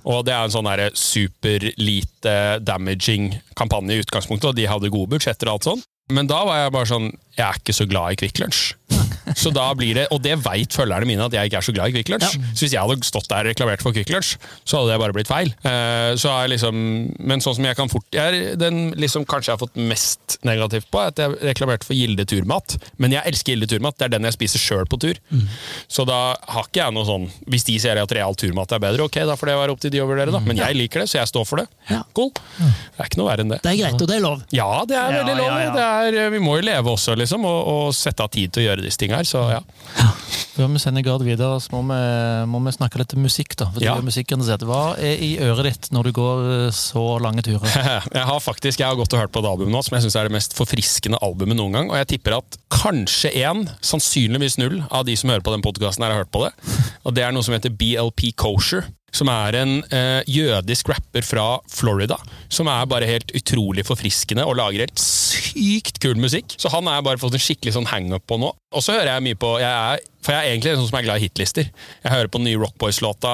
Og 0.08 0.24
det 0.24 0.32
er 0.32 0.46
en 0.46 0.54
sånn 0.54 0.68
superlite 0.96 2.36
damaging 2.64 3.34
kampanje 3.58 3.98
i 3.98 4.04
utgangspunktet, 4.04 4.50
og 4.50 4.56
de 4.56 4.68
hadde 4.70 4.92
gode 4.92 5.12
budsjetter 5.12 5.50
og 5.50 5.58
alt 5.58 5.68
sånn. 5.72 5.84
Men 6.16 6.30
da 6.30 6.40
var 6.48 6.62
jeg 6.62 6.72
bare 6.72 6.88
sånn 6.88 7.10
Jeg 7.36 7.44
er 7.44 7.58
ikke 7.60 7.76
så 7.76 7.84
glad 7.84 8.14
i 8.14 8.22
Kvikk 8.22 8.40
Lunsj. 8.40 8.72
Så 9.36 9.52
da 9.54 9.68
blir 9.76 9.94
det, 9.94 10.06
Og 10.14 10.20
det 10.24 10.36
veit 10.44 10.72
følgerne 10.74 11.06
mine 11.08 11.24
at 11.26 11.32
jeg 11.36 11.50
ikke 11.50 11.58
er 11.60 11.66
så 11.66 11.74
glad 11.74 11.88
i 11.90 11.96
Kvikk 11.98 12.12
Lunsj. 12.14 12.36
Så 12.54 12.64
hvis 12.66 12.72
jeg 12.74 12.80
hadde 12.82 13.04
stått 13.06 13.28
der 13.30 13.46
og 13.46 13.50
reklamert 13.52 13.82
for 13.84 13.92
Kvikk 13.96 14.10
Lunsj, 14.14 14.36
så 14.64 14.80
hadde 14.80 14.92
det 14.94 15.00
bare 15.02 15.16
blitt 15.16 15.28
feil. 15.30 15.52
Eh, 15.64 16.14
Så 16.18 16.30
er 16.32 16.48
liksom, 16.54 16.78
men 17.18 17.40
sånn 17.44 17.56
som 17.58 17.64
jeg 17.68 17.76
kan 17.78 17.88
fort 17.92 18.04
jeg 18.12 18.56
Den 18.58 18.92
liksom 18.96 19.24
kanskje 19.28 19.52
jeg 19.52 19.58
har 19.58 19.62
fått 19.66 19.76
mest 19.76 20.38
negativt 20.44 20.88
på, 20.90 21.00
er 21.02 21.12
at 21.12 21.18
jeg 21.22 21.36
reklamerte 21.50 21.84
for 21.88 21.94
Gilde 21.98 22.24
turmat. 22.28 22.76
Men 22.98 23.12
jeg 23.12 23.22
elsker 23.32 23.52
Gilde 23.54 23.68
turmat. 23.70 23.96
Det 23.98 24.08
er 24.08 24.14
den 24.16 24.24
jeg 24.28 24.36
spiser 24.38 24.58
sjøl 24.62 24.86
på 24.88 24.98
tur. 25.00 25.18
Så 25.88 26.04
da 26.08 26.36
har 26.48 26.64
ikke 26.68 26.82
jeg 26.84 26.94
noe 26.94 27.06
sånn 27.08 27.26
Hvis 27.48 27.64
de 27.68 27.78
ser 27.82 27.98
at 28.00 28.12
real 28.12 28.34
turmat 28.38 28.72
er 28.72 28.78
bedre, 28.82 29.04
ok, 29.08 29.20
da 29.26 29.34
får 29.38 29.46
det 29.52 29.56
være 29.58 29.72
opp 29.74 29.80
til 29.80 29.90
de 29.94 30.00
å 30.02 30.06
vurdere, 30.08 30.32
da. 30.34 30.40
Men 30.44 30.56
jeg 30.60 30.76
liker 30.76 31.00
det, 31.04 31.08
så 31.10 31.18
jeg 31.20 31.28
står 31.32 31.46
for 31.48 31.62
det. 31.62 31.66
Ja. 31.90 32.02
Cool. 32.14 32.30
Det 32.34 33.00
er 33.00 33.08
ikke 33.08 33.18
noe 33.20 33.28
verre 33.30 33.44
enn 33.44 33.52
det. 33.54 33.60
Det 33.64 33.72
er 33.72 33.78
greit, 33.82 34.02
og 34.02 34.08
det 34.10 34.16
er 34.18 34.22
lov. 34.24 34.42
Ja, 34.54 34.68
det 34.88 34.96
er 34.98 35.12
veldig 35.18 35.36
lov. 35.38 35.48
ja, 35.48 35.58
ja. 35.64 35.72
Det 35.78 35.86
er, 35.88 36.18
eh, 36.26 36.30
vi 36.34 36.38
må 36.44 36.56
jo 36.58 36.64
leve 36.68 36.92
også, 36.92 37.14
liksom, 37.18 37.44
og, 37.48 37.60
og 37.72 37.94
sette 37.96 38.20
av 38.22 38.30
tid 38.34 38.52
til 38.52 38.62
å 38.62 38.66
gjøre 38.68 38.84
disse 38.84 38.98
tingene 39.00 39.07
her. 39.16 39.24
Så 39.28 39.40
ja. 39.50 39.60
Før 40.58 40.72
vi 40.74 40.80
sender 40.82 41.04
Gard 41.06 41.22
videre, 41.22 41.60
så 41.62 41.70
må 41.70 41.80
vi, 41.86 41.98
må 42.50 42.58
vi 42.64 42.72
snakke 42.74 42.98
litt 42.98 43.14
musikk. 43.14 43.54
da. 43.60 43.68
For 43.70 43.80
Ja. 43.84 43.94
du 43.94 44.02
er 44.02 44.08
musikkinteressert. 44.08 44.64
Hva 44.66 44.96
er 44.98 45.22
i 45.22 45.38
øret 45.38 45.68
ditt 45.68 45.88
når 45.94 46.08
du 46.08 46.12
går 46.18 46.42
eh, 46.66 46.70
så 46.74 47.04
lange 47.22 47.42
turer? 47.46 47.68
Jeg 48.18 48.26
har 48.26 48.40
faktisk 48.42 48.80
jeg 48.82 48.88
har 48.88 48.98
gått 48.98 49.14
og 49.14 49.20
hørt 49.22 49.32
på 49.32 49.38
et 49.44 49.48
album 49.50 49.70
nå 49.70 49.80
som 49.86 49.94
jeg 49.96 50.02
synes 50.06 50.16
er 50.18 50.26
det 50.28 50.34
mest 50.34 50.54
forfriskende 50.58 51.18
albumet 51.22 51.56
noen 51.56 51.72
gang. 51.78 51.90
Og 51.92 51.96
jeg 52.00 52.10
tipper 52.16 52.38
at 52.40 52.58
kanskje 52.74 53.30
én, 53.38 53.66
sannsynligvis 53.84 54.58
null, 54.58 54.80
av 54.90 55.06
de 55.06 55.14
som 55.18 55.30
hører 55.30 55.44
på 55.46 55.54
den 55.54 55.62
podkasten, 55.64 56.02
har 56.04 56.18
hørt 56.24 56.30
på 56.34 56.44
det. 56.46 56.52
Og 57.06 57.14
det 57.14 57.22
er 57.26 57.32
noe 57.34 57.46
som 57.46 57.54
heter 57.54 57.70
BLP 57.74 58.32
Kosher. 58.38 58.86
Som 59.08 59.30
er 59.32 59.56
en 59.56 59.70
eh, 59.88 60.20
jødisk 60.28 60.90
rapper 60.92 61.24
fra 61.24 61.44
Florida. 61.72 62.18
Som 62.52 62.68
er 62.68 62.84
bare 62.90 63.06
helt 63.08 63.30
utrolig 63.32 63.86
forfriskende 63.88 64.44
og 64.44 64.58
lager 64.60 64.84
helt 64.84 65.00
sykt 65.00 65.96
kul 66.04 66.18
musikk. 66.20 66.52
Så 66.60 66.68
han 66.74 66.84
har 66.90 66.98
jeg 66.98 67.06
bare 67.08 67.20
fått 67.22 67.38
en 67.38 67.40
skikkelig 67.40 67.72
sånn 67.78 67.88
hangup 67.88 68.26
på 68.28 68.36
nå. 68.42 68.50
Og 68.76 68.84
så 68.84 68.92
hører 68.98 69.14
jeg 69.14 69.24
mye 69.24 69.36
på 69.40 69.48
jeg 69.62 69.68
er, 69.68 70.02
For 70.20 70.34
jeg 70.34 70.44
er 70.44 70.52
egentlig 70.52 70.72
en 70.74 70.80
sånn 70.82 70.88
som 70.90 70.96
er 70.98 71.04
glad 71.06 71.20
i 71.20 71.24
hitlister. 71.24 71.68
Jeg 72.02 72.12
hører 72.12 72.28
på 72.28 72.40
den 72.40 72.50
nye 72.50 72.58
Rockboys-låta 72.60 73.30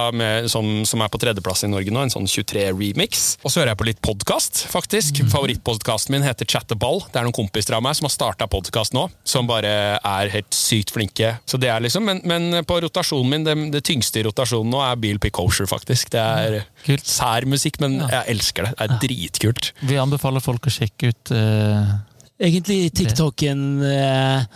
som, 0.52 0.68
som 0.86 1.02
er 1.02 1.10
på 1.10 1.18
tredjeplass 1.18 1.64
i 1.66 1.70
Norge 1.72 1.90
nå, 1.90 2.04
en 2.04 2.12
sånn 2.12 2.28
23-remix. 2.30 3.24
Og 3.42 3.50
så 3.50 3.60
hører 3.62 3.72
jeg 3.72 3.80
på 3.80 3.88
litt 3.88 4.02
podkast, 4.04 4.60
faktisk. 4.70 5.18
Favorittpodkasten 5.32 6.14
min 6.14 6.26
heter 6.26 6.46
Chatteball. 6.46 7.02
Det 7.08 7.18
er 7.18 7.26
noen 7.26 7.34
kompiser 7.34 7.74
av 7.74 7.82
meg 7.82 7.98
som 7.98 8.06
har 8.06 8.14
starta 8.14 8.46
podkast 8.52 8.94
nå, 8.94 9.08
som 9.26 9.50
bare 9.50 9.74
er 9.98 10.32
helt 10.36 10.54
sykt 10.54 10.94
flinke. 10.94 11.34
Så 11.50 11.58
det 11.58 11.72
er 11.72 11.82
liksom, 11.82 12.06
Men, 12.06 12.22
men 12.28 12.62
på 12.68 12.78
rotasjonen 12.84 13.34
min, 13.34 13.48
det, 13.48 13.58
det 13.74 13.82
tyngste 13.90 14.22
i 14.22 14.26
rotasjonen 14.28 14.70
nå 14.70 14.86
er 14.86 15.02
Beal 15.02 15.18
Picosher, 15.18 15.66
faktisk. 15.66 16.14
Det 16.14 16.22
er 16.22 16.60
ja, 16.60 17.00
sær 17.02 17.48
musikk, 17.50 17.82
men 17.82 18.04
jeg 18.04 18.36
elsker 18.36 18.68
det. 18.68 18.76
Det 18.78 18.86
er 18.86 18.98
dritkult. 19.08 19.74
Vi 19.82 19.98
anbefaler 19.98 20.44
folk 20.44 20.70
å 20.70 20.78
sjekke 20.78 21.10
ut 21.10 21.34
eh, 21.34 21.94
Egentlig 22.42 22.88
TikToken 22.98 23.60
eh, 23.86 24.46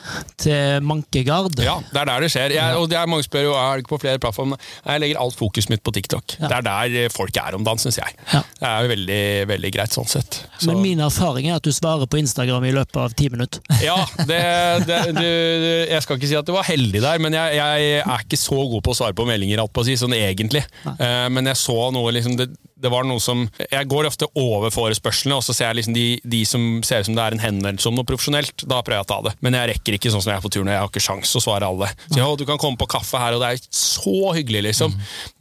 til 0.42 0.82
Mankegard. 0.82 1.54
Ja, 1.62 1.76
det 1.92 2.00
er 2.00 2.08
der 2.10 2.24
det 2.24 2.30
skjer. 2.34 2.54
Jeg, 2.56 2.74
og 2.80 2.88
det 2.90 2.96
er 2.98 3.06
Mange 3.06 3.22
spør 3.22 3.44
jo 3.46 3.52
er 3.54 3.76
det 3.78 3.84
ikke 3.84 3.92
på 3.92 4.00
flere 4.02 4.18
plattformer. 4.22 4.58
Jeg 4.82 5.02
legger 5.04 5.20
alt 5.22 5.36
fokuset 5.38 5.70
mitt 5.70 5.84
på 5.86 5.92
TikTok. 5.94 6.34
Ja. 6.40 6.48
Det 6.50 6.56
er 6.58 6.66
der 6.66 6.96
eh, 7.04 7.08
folk 7.14 7.38
er 7.38 7.54
om 7.54 7.62
dagen, 7.66 7.78
syns 7.78 8.00
jeg. 8.00 8.16
Ja. 8.32 8.40
Det 8.58 8.66
er 8.72 8.82
jo 8.82 8.90
veldig, 8.94 9.20
veldig 9.52 9.70
greit 9.78 9.94
sånn 9.94 10.10
sett. 10.10 10.40
Så, 10.58 10.72
Men 10.72 10.82
min 10.82 11.04
erfaring 11.06 11.46
er 11.52 11.60
at 11.60 11.68
du 11.68 11.70
svarer 11.76 12.10
på 12.10 12.18
Instagram 12.18 12.66
i 12.66 12.74
løpet 12.74 12.98
av 13.04 13.14
ti 13.18 13.30
minutter. 13.30 13.62
ja, 13.88 13.96
det, 14.26 14.42
det, 14.90 14.98
du, 15.14 15.22
du- 15.22 15.86
jeg 15.94 16.02
skal 16.04 16.18
ikke 16.18 16.32
si 16.32 16.38
at 16.42 16.50
du 16.50 16.54
var 16.58 16.66
heldig 16.66 17.00
der, 17.04 17.22
men 17.22 17.38
jeg, 17.38 17.60
jeg 17.62 18.02
er 18.02 18.26
ikke 18.26 18.40
så 18.42 18.58
god 18.74 18.82
på 18.88 18.92
å 18.96 18.98
svare 18.98 19.14
på 19.16 19.28
meldinger, 19.30 19.62
alt 19.62 19.72
på 19.76 19.86
å 19.86 19.86
si, 19.86 19.94
sånn 20.00 20.18
egentlig. 20.18 20.64
Eh, 20.98 21.28
men 21.30 21.46
jeg 21.52 21.62
så 21.62 21.78
noe 21.94 22.10
liksom 22.18 22.34
det, 22.42 22.50
det 22.80 22.90
var 22.92 23.06
noe 23.06 23.20
som 23.22 23.44
Jeg 23.70 23.88
går 23.90 24.06
ofte 24.08 24.28
over 24.38 24.70
forespørslene, 24.74 25.38
og 25.38 25.44
så 25.44 25.54
ser 25.56 25.70
jeg 25.70 25.80
liksom 25.80 25.96
de, 25.96 26.06
de 26.22 26.42
som 26.48 26.66
ser 26.86 27.02
ut 27.02 27.08
som 27.08 27.16
det 27.18 27.24
er 27.24 27.36
en 27.36 27.42
henvendelse 27.42 27.90
om 27.90 27.96
noe 27.98 28.06
profesjonelt. 28.08 28.64
Da 28.68 28.80
prøver 28.86 29.00
jeg 29.00 29.06
å 29.06 29.10
ta 29.12 29.18
det. 29.28 29.34
Men 29.44 29.56
jeg 29.58 29.72
rekker 29.72 29.96
ikke 29.98 30.12
sånn 30.14 30.22
som 30.24 30.32
jeg 30.32 30.40
er 30.40 30.44
på 30.44 30.52
tur 30.54 30.64
nå. 30.66 30.72
Jeg 30.74 30.82
har 30.84 30.90
ikke 30.92 31.02
sjans 31.02 31.34
å 31.38 31.42
svare 31.42 31.68
alle. 31.68 31.90
Så 32.08 32.20
ja, 32.20 32.28
du 32.38 32.44
kan 32.48 32.60
komme 32.62 32.78
på 32.80 32.88
kaffe 32.90 33.20
her, 33.22 33.36
og 33.36 33.42
det 33.42 33.50
er 33.56 33.62
så 33.74 34.32
hyggelig, 34.36 34.62
liksom. 34.70 34.94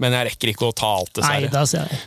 Men 0.04 0.15
jeg 0.17 0.30
rekker 0.32 0.54
ikke 0.54 0.69
å 0.71 0.76
ta 0.78 0.91
alt, 1.00 1.13
dessverre. 1.17 1.52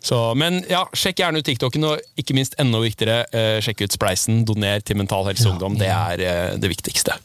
Så, 0.03 0.21
men 0.41 0.61
ja, 0.71 0.83
sjekk 0.97 1.23
gjerne 1.23 1.43
ut 1.43 1.47
TikToken, 1.51 1.87
og 1.93 2.21
ikke 2.21 2.37
minst 2.39 2.57
enda 2.63 2.81
viktigere, 2.83 3.23
eh, 3.33 3.59
sjekk 3.65 3.87
ut 3.87 3.95
Spleisen. 3.97 4.43
Doner 4.49 4.83
til 4.85 4.99
Mental 5.01 5.27
Helse 5.31 5.47
Ungdom. 5.51 5.79
Det 5.81 5.91
er 5.93 6.25
eh, 6.27 6.59
det 6.61 6.71
viktigste. 6.73 7.17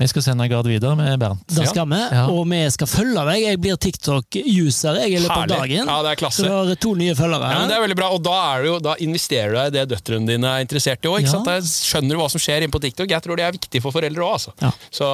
Vi 0.00 0.06
skal 0.08 0.22
sende 0.24 0.46
Gard 0.48 0.64
videre 0.64 0.96
med 0.96 1.18
Bernt. 1.20 1.42
Ja. 1.52 1.66
skal 1.68 1.84
vi, 1.90 1.98
Ja. 2.10 2.22
og 2.32 2.46
vi 2.48 2.60
skal 2.72 2.88
følge 2.88 3.24
deg. 3.28 3.42
Jeg 3.44 3.58
blir 3.60 3.76
TikTok-user 3.76 4.96
jeg, 5.02 5.12
i 5.12 5.18
løpet 5.20 5.36
av 5.36 5.48
dagen. 5.50 5.84
Ja, 5.90 5.96
det 6.06 6.10
er 6.14 6.16
klasse. 6.22 6.40
Så 6.40 6.48
du 6.48 6.70
har 6.70 6.78
to 6.80 6.94
nye 6.96 7.12
følgere. 7.18 7.50
Ja, 7.52 7.58
men 7.60 7.68
det 7.68 7.76
er 7.76 7.82
veldig 7.84 7.96
bra, 7.98 8.08
og 8.16 8.22
da, 8.24 8.36
er 8.56 8.64
jo, 8.64 8.78
da 8.80 8.94
investerer 9.04 9.52
du 9.52 9.58
deg 9.58 9.66
i 9.68 9.74
det 9.76 9.84
døtrene 9.92 10.26
dine 10.30 10.48
er 10.56 10.64
interessert 10.64 11.04
i 11.04 11.10
òg. 11.10 11.20
Ja. 11.26 11.42
Da 11.44 11.58
skjønner 11.60 12.16
du 12.16 12.20
hva 12.22 12.30
som 12.32 12.40
skjer 12.40 12.64
inne 12.64 12.72
på 12.72 12.80
TikTok. 12.80 13.10
Jeg 13.12 13.22
tror 13.26 13.36
det 13.36 13.44
er 13.44 13.52
viktig 13.58 13.82
for 13.84 13.92
foreldre 13.92 14.24
òg. 14.24 14.32
Altså. 14.38 14.54
Ja. 14.64 14.72
Så 14.90 15.10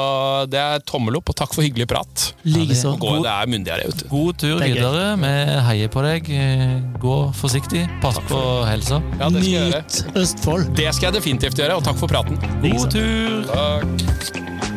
det 0.54 0.62
er 0.62 0.78
tommel 0.86 1.18
opp, 1.18 1.34
og 1.34 1.38
takk 1.42 1.52
for 1.56 1.66
hyggelig 1.66 1.88
prat. 1.90 2.28
Likeså. 2.46 2.94
Gå, 3.02 3.16
det 3.26 3.32
er 3.34 3.50
myndigere, 3.50 3.90
vet 3.90 4.04
du. 4.04 4.08
God 4.14 4.38
tur 4.38 4.58
Det 4.60 4.70
er 4.70 4.74
videre. 4.78 5.04
Vi 5.26 5.34
heier 5.70 5.88
på 5.90 6.06
deg. 6.06 6.30
Gå 7.02 7.16
forsiktig. 7.34 7.82
Pass 8.04 8.22
på 8.30 8.40
helsa. 8.70 9.02
Ja, 9.18 9.30
det. 9.34 9.42
Nyt 9.42 10.00
Østfold. 10.14 10.70
Det 10.78 10.94
skal 10.94 11.10
jeg 11.10 11.18
definitivt 11.18 11.58
gjøre, 11.58 11.74
og 11.80 11.82
takk 11.90 11.98
for 11.98 12.06
praten. 12.06 12.38
God 12.62 12.86
tur! 12.94 13.50
Takk. 13.50 14.75